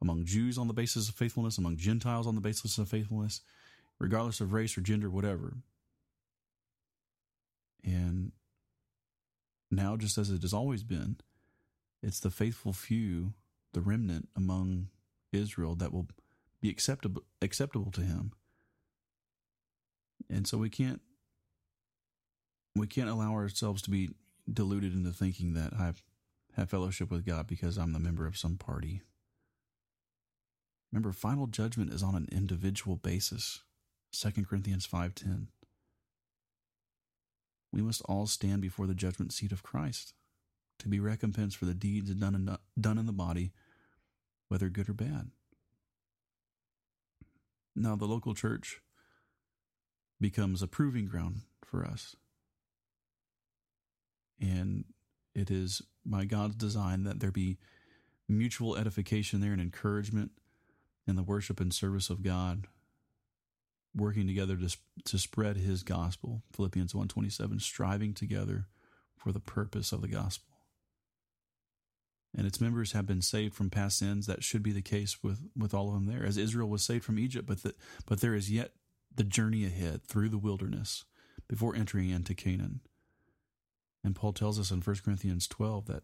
among 0.02 0.24
Jews 0.26 0.58
on 0.58 0.68
the 0.68 0.74
basis 0.74 1.10
of 1.10 1.16
faithfulness, 1.16 1.58
among 1.58 1.76
Gentiles 1.76 2.26
on 2.26 2.36
the 2.36 2.42
basis 2.42 2.78
of 2.78 2.88
faithfulness, 2.88 3.42
regardless 4.00 4.40
of 4.40 4.54
race 4.54 4.78
or 4.78 4.82
gender, 4.82 5.10
whatever. 5.10 5.58
And 7.84 8.32
now, 9.70 9.98
just 9.98 10.18
as 10.18 10.30
it 10.30 10.42
has 10.42 10.54
always 10.54 10.84
been, 10.84 11.18
it's 12.02 12.22
the 12.22 12.30
faithful 12.30 12.72
few, 12.72 13.34
the 13.74 13.82
remnant 13.82 14.30
among 14.38 14.88
Israel 15.34 15.76
that 15.76 15.92
will 15.92 16.08
be 16.62 16.69
acceptable 16.69 17.24
acceptable 17.41 17.91
to 17.91 18.02
him. 18.02 18.34
And 20.30 20.48
so 20.48 20.58
we 20.58 20.69
can't 20.69 21.02
we 22.76 22.88
can't 22.88 23.10
allow 23.10 23.34
ourselves 23.34 23.82
to 23.84 23.89
be 23.89 24.12
deluded 24.52 24.93
into 24.93 25.12
thinking 25.12 25.54
that 25.54 25.74
I 25.74 25.93
have 26.56 26.69
fellowship 26.69 27.12
with 27.12 27.26
God 27.26 27.48
because 27.48 27.78
I'm 27.78 27.93
the 27.93 28.00
member 28.00 28.26
of 28.26 28.38
some 28.38 28.58
party. 28.58 29.02
Remember, 30.91 31.12
final 31.12 31.48
judgment 31.48 31.93
is 31.93 32.04
on 32.04 32.15
an 32.15 32.28
individual 32.32 32.95
basis. 32.95 33.62
2 34.12 34.45
Corinthians 34.45 34.88
5:10. 34.88 35.48
We 37.72 37.82
must 37.82 38.02
all 38.06 38.26
stand 38.26 38.62
before 38.62 38.88
the 38.88 38.95
judgment 38.95 39.32
seat 39.32 39.52
of 39.52 39.62
Christ 39.62 40.13
to 40.80 40.88
be 40.88 41.00
recompensed 41.00 41.58
for 41.58 41.65
the 41.65 41.76
deeds 41.76 42.10
done 42.15 42.34
in, 42.34 42.58
done 42.80 42.98
in 42.98 43.06
the 43.06 43.13
body, 43.13 43.52
whether 44.48 44.69
good 44.69 44.89
or 44.89 44.93
bad. 44.93 45.30
Now, 47.80 47.96
the 47.96 48.06
local 48.06 48.34
church 48.34 48.82
becomes 50.20 50.62
a 50.62 50.68
proving 50.68 51.06
ground 51.06 51.42
for 51.63 51.86
us. 51.86 52.18
And 54.42 54.84
it 55.34 55.50
is 55.50 55.82
by 56.06 56.26
God's 56.26 56.56
design 56.56 57.06
that 57.06 57.22
there 57.22 57.32
be 57.32 57.58
mutual 58.28 58.76
edification 58.76 59.39
there 59.39 59.54
and 59.54 59.62
encouragement 59.62 60.32
in 61.08 61.15
the 61.15 61.24
worship 61.24 61.62
and 61.62 61.74
service 61.74 62.10
of 62.10 62.22
God, 62.22 62.68
working 63.96 64.28
together 64.28 64.58
to, 64.58 64.78
to 65.06 65.18
spread 65.18 65.56
his 65.56 65.82
gospel. 65.82 66.44
Philippians 66.52 66.92
1.27, 66.92 67.62
striving 67.62 68.13
together 68.13 68.68
for 69.15 69.32
the 69.32 69.39
purpose 69.39 69.94
of 69.94 70.02
the 70.02 70.10
gospel. 70.10 70.49
And 72.36 72.46
its 72.46 72.62
members 72.62 72.92
have 72.92 73.08
been 73.08 73.22
saved 73.22 73.56
from 73.56 73.70
past 73.70 73.98
sins. 73.98 74.28
That 74.28 74.44
should 74.44 74.62
be 74.62 74.72
the 74.72 74.82
case 74.82 75.24
with, 75.24 75.42
with 75.58 75.74
all 75.74 75.88
of 75.88 75.94
them 75.94 76.06
there, 76.06 76.26
as 76.26 76.38
Israel 76.38 76.70
was 76.70 76.84
saved 76.84 77.04
from 77.04 77.18
Egypt, 77.18 77.48
but 77.48 77.63
the, 77.63 77.74
but 78.06 78.22
there 78.22 78.36
is 78.36 78.52
yet 78.52 78.74
the 79.15 79.24
journey 79.24 79.65
ahead 79.65 80.04
through 80.04 80.30
the 80.30 80.38
wilderness 80.38 81.06
before 81.48 81.76
entering 81.76 82.10
into 82.10 82.36
Canaan. 82.36 82.82
And 84.04 84.15
Paul 84.15 84.34
tells 84.34 84.60
us 84.60 84.72
in 84.72 84.82
1 84.82 84.96
Corinthians 85.04 85.48
12 85.48 85.88
that 85.88 86.04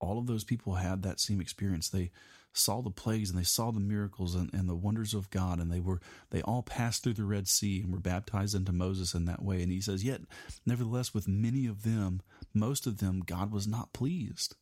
all 0.00 0.18
of 0.18 0.26
those 0.26 0.44
people 0.44 0.74
had 0.74 1.02
that 1.02 1.20
same 1.20 1.40
experience. 1.40 1.88
They 1.88 2.10
saw 2.52 2.82
the 2.82 2.90
plagues 2.90 3.30
and 3.30 3.38
they 3.38 3.44
saw 3.44 3.70
the 3.70 3.80
miracles 3.80 4.34
and, 4.34 4.52
and 4.52 4.68
the 4.68 4.74
wonders 4.74 5.14
of 5.14 5.30
God, 5.30 5.58
and 5.58 5.70
they 5.70 5.80
were 5.80 6.00
they 6.30 6.42
all 6.42 6.62
passed 6.62 7.02
through 7.02 7.14
the 7.14 7.24
Red 7.24 7.48
Sea 7.48 7.80
and 7.80 7.92
were 7.92 8.00
baptized 8.00 8.54
into 8.54 8.72
Moses 8.72 9.14
in 9.14 9.24
that 9.24 9.42
way. 9.42 9.62
And 9.62 9.72
he 9.72 9.80
says, 9.80 10.04
Yet, 10.04 10.22
nevertheless, 10.66 11.14
with 11.14 11.28
many 11.28 11.66
of 11.66 11.82
them, 11.82 12.20
most 12.52 12.86
of 12.86 12.98
them, 12.98 13.22
God 13.24 13.52
was 13.52 13.66
not 13.66 13.92
pleased. 13.92 14.56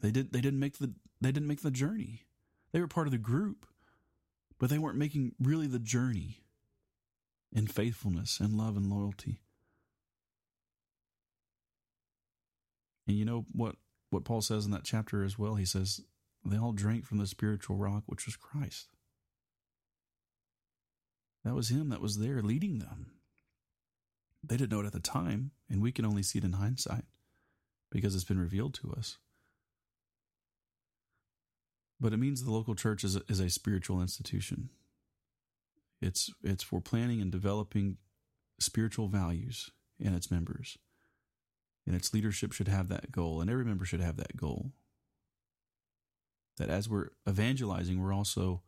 They 0.00 0.10
did 0.10 0.32
they 0.32 0.40
didn't 0.40 0.60
make 0.60 0.78
the 0.78 0.92
they 1.20 1.32
didn't 1.32 1.48
make 1.48 1.62
the 1.62 1.70
journey. 1.70 2.22
They 2.72 2.80
were 2.80 2.88
part 2.88 3.06
of 3.06 3.12
the 3.12 3.18
group, 3.18 3.66
but 4.58 4.70
they 4.70 4.78
weren't 4.78 4.98
making 4.98 5.34
really 5.40 5.66
the 5.66 5.78
journey 5.78 6.42
in 7.52 7.66
faithfulness 7.66 8.40
and 8.40 8.54
love 8.54 8.76
and 8.76 8.90
loyalty. 8.90 9.40
And 13.06 13.16
you 13.16 13.24
know 13.24 13.46
what 13.52 13.76
what 14.10 14.24
Paul 14.24 14.42
says 14.42 14.64
in 14.64 14.70
that 14.70 14.84
chapter 14.84 15.24
as 15.24 15.38
well? 15.38 15.56
He 15.56 15.64
says 15.64 16.00
they 16.44 16.58
all 16.58 16.72
drank 16.72 17.06
from 17.06 17.18
the 17.18 17.26
spiritual 17.26 17.76
rock 17.76 18.04
which 18.06 18.26
was 18.26 18.36
Christ. 18.36 18.88
That 21.44 21.54
was 21.54 21.70
him 21.70 21.88
that 21.88 22.00
was 22.02 22.18
there 22.18 22.42
leading 22.42 22.78
them. 22.78 23.12
They 24.44 24.56
didn't 24.56 24.72
know 24.72 24.80
it 24.80 24.86
at 24.86 24.92
the 24.92 25.00
time, 25.00 25.52
and 25.68 25.82
we 25.82 25.92
can 25.92 26.04
only 26.04 26.22
see 26.22 26.38
it 26.38 26.44
in 26.44 26.52
hindsight 26.54 27.04
because 27.90 28.14
it's 28.14 28.24
been 28.24 28.40
revealed 28.40 28.74
to 28.74 28.92
us. 28.92 29.18
But 32.00 32.12
it 32.12 32.18
means 32.18 32.44
the 32.44 32.52
local 32.52 32.74
church 32.74 33.02
is 33.02 33.16
a, 33.16 33.22
is 33.28 33.40
a 33.40 33.50
spiritual 33.50 34.00
institution. 34.00 34.70
It's 36.00 36.30
it's 36.44 36.62
for 36.62 36.80
planning 36.80 37.20
and 37.20 37.32
developing 37.32 37.96
spiritual 38.60 39.08
values 39.08 39.70
in 39.98 40.14
its 40.14 40.30
members 40.30 40.78
and 41.88 41.96
its 41.96 42.12
leadership 42.12 42.52
should 42.52 42.68
have 42.68 42.88
that 42.88 43.10
goal, 43.10 43.40
and 43.40 43.48
every 43.48 43.64
member 43.64 43.86
should 43.86 44.02
have 44.02 44.18
that 44.18 44.36
goal. 44.36 44.72
That 46.58 46.68
as 46.68 46.86
we're 46.86 47.08
evangelizing, 47.26 47.98
we're 47.98 48.12
also 48.12 48.60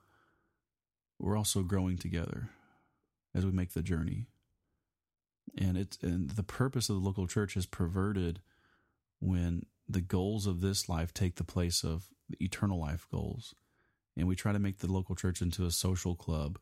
we're 1.19 1.37
also 1.37 1.63
growing 1.63 1.99
together 1.99 2.49
as 3.35 3.45
we 3.45 3.53
make 3.53 3.75
the 3.75 3.83
journey. 3.83 4.27
And 5.59 5.77
it's 5.77 5.99
and 6.01 6.31
the 6.31 6.43
purpose 6.43 6.89
of 6.89 6.97
the 6.97 7.07
local 7.07 7.27
church 7.27 7.59
is 7.59 7.67
perverted 7.67 8.41
when 9.21 9.67
the 9.93 10.01
goals 10.01 10.47
of 10.47 10.61
this 10.61 10.89
life 10.89 11.13
take 11.13 11.37
the 11.37 11.45
place 11.45 11.85
of 11.85 12.05
the 12.29 12.43
eternal 12.45 12.79
life 12.79 13.07
goals. 13.11 13.55
And 14.17 14.29
we 14.29 14.37
try 14.37 14.53
to 14.53 14.59
make 14.59 14.79
the 14.79 14.93
local 14.93 15.15
church 15.15 15.41
into 15.41 15.65
a 15.65 15.71
social 15.71 16.15
club 16.15 16.59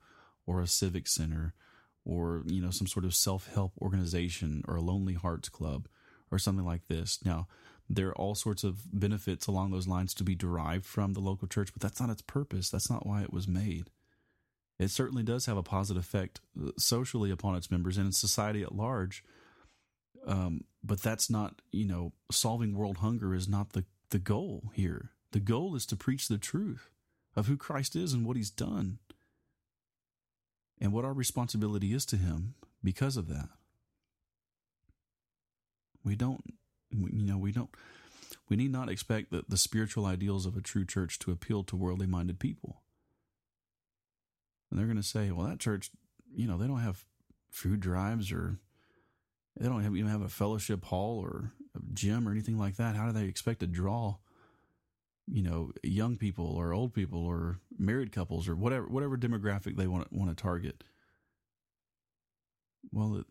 or 0.47 0.61
a 0.61 0.67
civic 0.67 1.09
center 1.09 1.55
or, 2.05 2.43
you 2.47 2.63
know, 2.63 2.71
some 2.71 2.87
sort 2.87 3.05
of 3.05 3.15
self-help 3.15 3.73
organization 3.81 4.63
or 4.67 4.77
a 4.77 4.81
lonely 4.81 5.15
hearts 5.15 5.49
club 5.49 5.89
or 6.31 6.39
something 6.39 6.65
like 6.65 6.87
this. 6.89 7.19
Now, 7.25 7.49
there 7.91 8.09
are 8.09 8.17
all 8.17 8.35
sorts 8.35 8.65
of 8.65 8.83
benefits 8.93 9.47
along 9.47 9.71
those 9.71 9.89
lines 9.89 10.15
to 10.15 10.25
be 10.25 10.35
derived 10.35 10.85
from 10.85 11.15
the 11.15 11.21
local 11.21 11.49
church, 11.49 11.73
but 11.73 11.83
that's 11.83 12.01
not 12.01 12.11
its 12.11 12.23
purpose. 12.23 12.71
That's 12.71 12.91
not 12.91 13.07
why 13.07 13.23
it 13.23 13.33
was 13.33 13.49
made. 13.49 13.91
It 14.79 14.91
certainly 14.91 15.23
does 15.23 15.47
have 15.47 15.57
a 15.57 15.63
positive 15.63 16.03
effect 16.03 16.41
uh, 16.63 16.71
socially 16.79 17.31
upon 17.31 17.57
its 17.57 17.71
members 17.71 17.97
and 17.97 18.07
in 18.07 18.13
society 18.13 18.63
at 18.63 18.75
large. 18.75 19.25
Um, 20.27 20.65
but 20.83 21.03
that's 21.03 21.29
not, 21.29 21.61
you 21.73 21.85
know, 21.85 22.13
solving 22.31 22.75
world 22.75 22.99
hunger 22.99 23.35
is 23.35 23.49
not 23.49 23.73
the, 23.73 23.85
the 24.11 24.19
goal 24.19 24.71
here. 24.75 25.11
The 25.33 25.41
goal 25.41 25.75
is 25.75 25.85
to 25.87 25.97
preach 25.97 26.29
the 26.29 26.39
truth 26.39 26.91
of 27.37 27.47
who 27.47 27.57
Christ 27.57 27.97
is 27.97 28.13
and 28.13 28.25
what 28.25 28.37
he's 28.37 28.51
done 28.51 28.99
and 30.81 30.93
what 30.93 31.05
our 31.05 31.13
responsibility 31.13 31.93
is 31.93 32.07
to 32.07 32.17
him 32.17 32.55
because 32.83 33.17
of 33.17 33.29
that. 33.29 33.49
We 36.05 36.15
don't, 36.15 36.43
you 36.91 37.27
know, 37.27 37.39
we 37.39 37.53
don't, 37.53 37.71
we 38.49 38.57
need 38.57 38.73
not 38.73 38.89
expect 38.89 39.31
that 39.31 39.51
the 39.51 39.57
spiritual 39.59 40.07
ideals 40.07 40.47
of 40.47 40.57
a 40.57 40.63
true 40.63 40.87
church 40.87 41.19
to 41.21 41.33
appeal 41.33 41.65
to 41.65 41.77
worldly 41.77 42.07
minded 42.07 42.39
people. 42.39 42.83
And 44.71 44.79
they're 44.79 44.87
going 44.87 44.97
to 44.97 45.03
say, 45.03 45.31
well, 45.31 45.47
that 45.47 45.59
church, 45.59 45.91
you 46.35 46.47
know, 46.47 46.57
they 46.57 46.67
don't 46.67 46.81
have 46.81 47.05
food 47.51 47.81
drives 47.81 48.31
or 48.33 48.59
they 49.59 49.69
don't 49.69 49.83
have, 49.83 49.97
even 49.97 50.11
have 50.11 50.23
a 50.23 50.29
fellowship 50.29 50.85
hall 50.85 51.19
or 51.19 51.53
a 51.77 51.81
gym 51.93 52.29
or 52.29 52.33
anything 52.33 52.59
like 52.59 52.77
that. 52.77 52.97
How 52.97 53.07
do 53.07 53.13
they 53.13 53.25
expect 53.27 53.61
to 53.61 53.67
draw, 53.67 54.17
you 55.27 55.43
know, 55.43 55.73
young 55.83 56.17
people 56.17 56.47
or 56.47 56.73
old 56.73 56.95
people 56.95 57.25
or 57.25 57.59
married 57.79 58.13
couples 58.13 58.49
or 58.49 58.55
whatever, 58.55 58.87
whatever 58.87 59.17
demographic 59.17 59.77
they 59.77 59.87
want, 59.87 60.13
want 60.13 60.31
to 60.31 60.41
target? 60.41 60.85
Well, 62.93 63.17
it, 63.17 63.27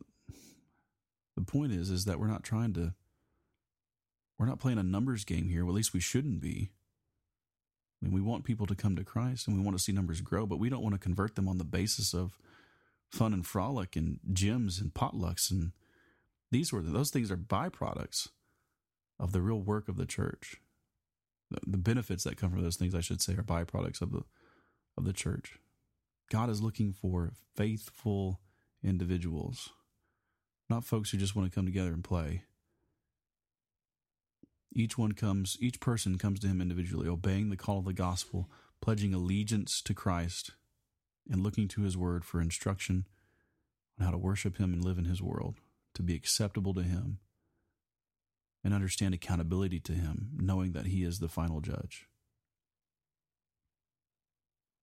the 1.36 1.44
point 1.44 1.72
is, 1.72 1.90
is 1.90 2.06
that 2.06 2.20
we're 2.20 2.28
not 2.28 2.44
trying 2.44 2.74
to, 2.74 2.94
we're 4.38 4.48
not 4.48 4.60
playing 4.60 4.80
a 4.80 4.84
numbers 4.84 5.24
game 5.24 5.50
here. 5.50 5.64
Well, 5.64 5.74
at 5.74 5.78
least 5.78 5.94
we 5.94 6.00
shouldn't 6.00 6.42
be. 6.42 6.72
I 8.02 8.06
mean, 8.06 8.14
we 8.14 8.22
want 8.22 8.44
people 8.44 8.68
to 8.68 8.76
come 8.76 8.96
to 8.96 9.04
Christ 9.04 9.48
and 9.48 9.58
we 9.58 9.64
want 9.64 9.78
to 9.78 9.84
see 9.84 9.92
numbers 9.92 10.22
grow, 10.22 10.46
but 10.46 10.60
we 10.60 10.70
don't 10.70 10.84
want 10.84 10.94
to 10.94 11.00
convert 11.00 11.36
them 11.36 11.48
on 11.48 11.58
the 11.58 11.64
basis 11.64 12.14
of 12.14 12.38
fun 13.10 13.34
and 13.34 13.46
frolic 13.46 13.96
and 13.96 14.20
gyms 14.32 14.80
and 14.80 14.94
potlucks 14.94 15.50
and 15.50 15.72
these 16.52 16.72
were 16.72 16.82
those 16.82 17.12
things 17.12 17.32
are 17.32 17.38
byproducts 17.38 18.30
of 19.20 19.32
the 19.32 19.42
real 19.42 19.62
work 19.62 19.90
of 19.90 19.98
the 19.98 20.06
church. 20.06 20.58
The, 21.50 21.60
the 21.66 21.78
benefits 21.78 22.24
that 22.24 22.38
come 22.38 22.52
from 22.52 22.62
those 22.62 22.76
things, 22.76 22.94
I 22.94 23.02
should 23.02 23.22
say, 23.22 23.34
are 23.34 23.44
byproducts 23.44 24.02
of 24.02 24.12
the 24.12 24.24
of 24.98 25.06
the 25.06 25.14
church. 25.14 25.60
God 26.30 26.50
is 26.50 26.62
looking 26.62 26.92
for 26.94 27.32
faithful 27.56 28.42
individuals 28.84 29.70
not 30.70 30.84
folks 30.84 31.12
who 31.12 31.18
just 31.18 31.36
want 31.36 31.50
to 31.50 31.56
come 31.56 31.66
together 31.66 31.94
and 31.94 32.04
play. 32.04 32.44
Each 34.74 34.98
one 34.98 35.14
comes, 35.14 35.58
each 35.60 35.80
person 35.80 36.18
comes 36.18 36.40
to 36.42 36.48
him 36.48 36.62
individually, 36.62 37.08
obeying 37.08 37.50
the 37.50 37.58
call 37.58 37.80
of 37.80 37.86
the 37.86 37.94
gospel, 37.94 38.50
pledging 38.82 39.14
allegiance 39.14 39.82
to 39.84 39.94
Christ, 39.94 40.52
and 41.30 41.42
looking 41.42 41.68
to 41.70 41.82
his 41.82 41.98
word 41.98 42.26
for 42.26 42.42
instruction 42.42 43.06
on 43.98 44.06
how 44.06 44.12
to 44.12 44.18
worship 44.18 44.58
Him 44.58 44.74
and 44.74 44.84
live 44.84 44.98
in 44.98 45.06
His 45.06 45.22
world, 45.22 45.56
to 45.98 46.04
be 46.04 46.16
acceptable 46.16 46.74
to 46.76 46.84
Him, 46.84 47.18
and 48.64 48.74
understand 48.74 49.14
accountability 49.14 49.80
to 49.82 49.94
Him, 49.94 50.30
knowing 50.38 50.72
that 50.72 50.86
He 50.86 51.04
is 51.04 51.20
the 51.20 51.28
final 51.28 51.60
judge. 51.60 52.08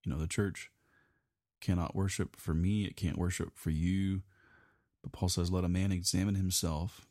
You 0.05 0.13
know, 0.13 0.19
the 0.19 0.27
church 0.27 0.71
cannot 1.61 1.97
worship 1.97 2.37
for 2.37 2.53
me, 2.53 2.85
it 2.85 2.97
can't 2.97 3.17
worship 3.17 3.53
for 3.55 3.71
you. 3.71 4.23
But 5.03 5.13
Paul 5.13 5.29
says, 5.29 5.51
let 5.51 5.65
a 5.65 5.69
man 5.69 5.93
examine 5.93 6.35
himself. 6.35 7.07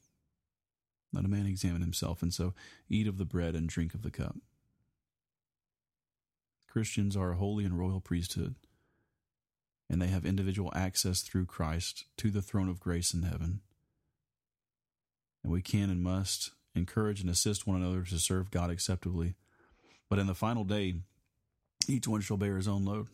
Let 1.13 1.25
a 1.25 1.29
man 1.29 1.45
examine 1.45 1.81
himself. 1.81 2.23
And 2.23 2.33
so 2.33 2.55
eat 2.89 3.07
of 3.07 3.19
the 3.19 3.25
bread 3.25 3.55
and 3.55 3.69
drink 3.69 3.93
of 3.93 4.01
the 4.01 4.11
cup. 4.11 4.35
Christians 6.67 7.15
are 7.15 7.33
a 7.33 7.37
holy 7.37 7.65
and 7.65 7.77
royal 7.77 8.01
priesthood, 8.01 8.55
and 9.87 10.01
they 10.01 10.07
have 10.07 10.25
individual 10.25 10.71
access 10.75 11.21
through 11.21 11.45
Christ 11.45 12.05
to 12.17 12.31
the 12.31 12.41
throne 12.41 12.67
of 12.67 12.79
grace 12.79 13.13
in 13.13 13.21
heaven. 13.21 13.61
And 15.43 15.51
we 15.51 15.61
can 15.61 15.89
and 15.89 16.01
must 16.01 16.51
encourage 16.75 17.21
and 17.21 17.29
assist 17.29 17.67
one 17.67 17.81
another 17.81 18.03
to 18.03 18.19
serve 18.19 18.51
God 18.51 18.69
acceptably. 18.69 19.35
But 20.09 20.19
in 20.19 20.27
the 20.27 20.35
final 20.35 20.63
day, 20.63 20.95
each 21.87 22.07
one 22.07 22.21
shall 22.21 22.37
bear 22.37 22.55
his 22.55 22.67
own 22.67 22.85
load. 22.85 23.07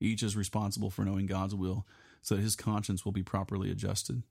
Each 0.00 0.22
is 0.22 0.36
responsible 0.36 0.90
for 0.90 1.04
knowing 1.04 1.26
God's 1.26 1.54
will 1.54 1.86
so 2.22 2.36
that 2.36 2.42
his 2.42 2.56
conscience 2.56 3.04
will 3.04 3.12
be 3.12 3.22
properly 3.22 3.70
adjusted. 3.70 4.22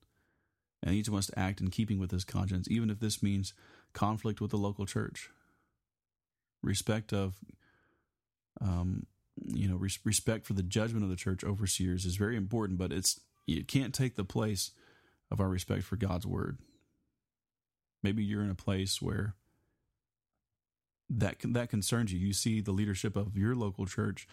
And 0.84 0.96
each 0.96 1.10
must 1.10 1.32
act 1.38 1.62
in 1.62 1.70
keeping 1.70 2.00
with 2.00 2.12
his 2.12 2.24
conscience, 2.24 2.68
even 2.70 2.90
if 2.90 3.00
this 3.00 3.22
means 3.22 3.54
conflict 3.94 4.42
with 4.42 4.52
the 4.52 4.58
local 4.58 4.86
church. 4.86 5.30
Respect 6.64 7.14
of, 7.14 7.36
um, 8.60 9.06
you 9.46 9.68
know, 9.68 9.76
res- 9.76 10.00
respect 10.04 10.46
for 10.46 10.54
the 10.54 10.64
judgment 10.64 11.04
of 11.04 11.10
the 11.10 11.16
church 11.16 11.44
overseers 11.44 12.06
is 12.06 12.16
very 12.16 12.36
important, 12.36 12.80
but 12.80 12.92
it's 12.92 13.20
it 13.48 13.68
can't 13.68 13.94
take 13.94 14.16
the 14.16 14.24
place 14.24 14.72
of 15.30 15.40
our 15.40 15.50
respect 15.50 15.84
for 15.84 15.96
God's 15.96 16.26
word. 16.26 16.58
Maybe 18.04 18.24
you're 18.24 18.44
in 18.44 18.50
a 18.50 18.56
place 18.56 19.02
where 19.02 19.36
that 21.10 21.38
that 21.44 21.70
concerns 21.70 22.14
you. 22.14 22.20
You 22.20 22.34
see 22.34 22.62
the 22.62 22.72
leadership 22.72 23.16
of 23.16 23.38
your 23.38 23.56
local 23.56 23.86
church 23.86 24.28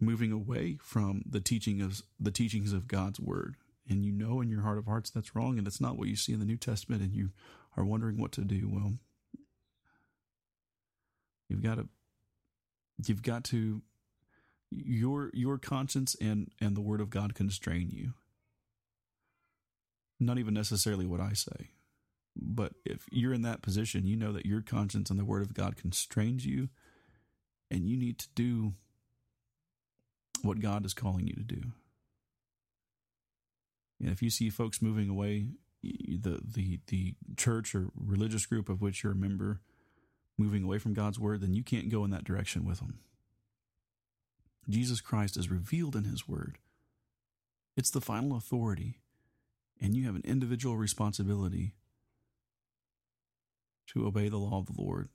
moving 0.00 0.32
away 0.32 0.78
from 0.80 1.22
the 1.28 1.40
teaching 1.40 1.82
of 1.82 2.02
the 2.18 2.30
teachings 2.30 2.72
of 2.72 2.88
God's 2.88 3.20
word, 3.20 3.56
and 3.88 4.04
you 4.04 4.12
know 4.12 4.40
in 4.40 4.48
your 4.48 4.62
heart 4.62 4.78
of 4.78 4.86
hearts 4.86 5.10
that's 5.10 5.34
wrong, 5.34 5.58
and 5.58 5.66
it's 5.66 5.80
not 5.80 5.98
what 5.98 6.08
you 6.08 6.16
see 6.16 6.32
in 6.32 6.38
the 6.38 6.46
New 6.46 6.56
Testament, 6.56 7.02
and 7.02 7.14
you 7.14 7.30
are 7.76 7.84
wondering 7.84 8.18
what 8.18 8.32
to 8.32 8.42
do. 8.42 8.68
Well, 8.72 8.94
you've 11.48 11.62
got 11.62 11.76
to 11.76 11.88
you've 13.06 13.22
got 13.22 13.44
to 13.44 13.82
your 14.70 15.30
your 15.34 15.58
conscience 15.58 16.16
and 16.20 16.50
and 16.60 16.76
the 16.76 16.80
word 16.80 17.00
of 17.00 17.10
God 17.10 17.34
constrain 17.34 17.90
you. 17.90 18.14
Not 20.18 20.38
even 20.38 20.54
necessarily 20.54 21.06
what 21.06 21.20
I 21.20 21.32
say. 21.32 21.70
But 22.40 22.72
if 22.86 23.06
you're 23.10 23.34
in 23.34 23.42
that 23.42 23.62
position, 23.62 24.06
you 24.06 24.16
know 24.16 24.32
that 24.32 24.46
your 24.46 24.62
conscience 24.62 25.10
and 25.10 25.18
the 25.18 25.24
word 25.24 25.42
of 25.42 25.54
God 25.54 25.76
constrains 25.76 26.46
you, 26.46 26.70
and 27.70 27.86
you 27.86 27.96
need 27.96 28.18
to 28.18 28.28
do 28.34 28.74
what 30.42 30.60
God 30.60 30.86
is 30.86 30.94
calling 30.94 31.26
you 31.26 31.34
to 31.34 31.42
do. 31.42 31.72
And 34.00 34.08
if 34.08 34.22
you 34.22 34.30
see 34.30 34.48
folks 34.48 34.80
moving 34.80 35.10
away, 35.10 35.48
the 35.82 36.40
the 36.42 36.80
the 36.86 37.14
church 37.36 37.74
or 37.74 37.90
religious 37.94 38.46
group 38.46 38.68
of 38.68 38.80
which 38.80 39.02
you're 39.02 39.12
a 39.12 39.16
member 39.16 39.60
moving 40.38 40.64
away 40.64 40.78
from 40.78 40.94
God's 40.94 41.20
word, 41.20 41.42
then 41.42 41.52
you 41.52 41.62
can't 41.62 41.90
go 41.90 42.04
in 42.04 42.10
that 42.10 42.24
direction 42.24 42.64
with 42.64 42.78
them. 42.78 43.00
Jesus 44.68 45.00
Christ 45.02 45.36
is 45.36 45.50
revealed 45.50 45.96
in 45.96 46.04
his 46.04 46.26
word. 46.26 46.58
It's 47.76 47.90
the 47.90 48.00
final 48.00 48.36
authority, 48.36 49.00
and 49.80 49.94
you 49.94 50.06
have 50.06 50.14
an 50.14 50.22
individual 50.24 50.76
responsibility 50.76 51.74
to 53.92 54.06
obey 54.06 54.28
the 54.28 54.38
law 54.38 54.58
of 54.58 54.66
the 54.66 54.80
Lord 54.80 55.08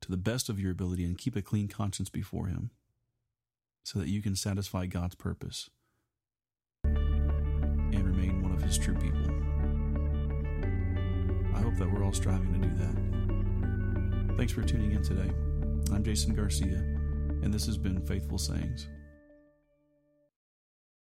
to 0.00 0.10
the 0.10 0.16
best 0.16 0.48
of 0.48 0.58
your 0.58 0.72
ability 0.72 1.04
and 1.04 1.18
keep 1.18 1.36
a 1.36 1.42
clean 1.42 1.68
conscience 1.68 2.08
before 2.08 2.46
Him 2.46 2.70
so 3.84 3.98
that 3.98 4.08
you 4.08 4.22
can 4.22 4.34
satisfy 4.36 4.86
God's 4.86 5.14
purpose 5.14 5.68
and 6.84 8.04
remain 8.04 8.42
one 8.42 8.52
of 8.52 8.62
His 8.62 8.78
true 8.78 8.94
people. 8.94 9.28
I 11.54 11.60
hope 11.60 11.76
that 11.76 11.92
we're 11.92 12.04
all 12.04 12.12
striving 12.12 12.52
to 12.54 12.68
do 12.68 12.74
that. 12.76 14.36
Thanks 14.36 14.52
for 14.52 14.62
tuning 14.62 14.92
in 14.92 15.02
today. 15.02 15.30
I'm 15.92 16.02
Jason 16.02 16.34
Garcia, 16.34 16.78
and 17.42 17.52
this 17.52 17.66
has 17.66 17.76
been 17.76 18.00
Faithful 18.06 18.38
Sayings. 18.38 18.88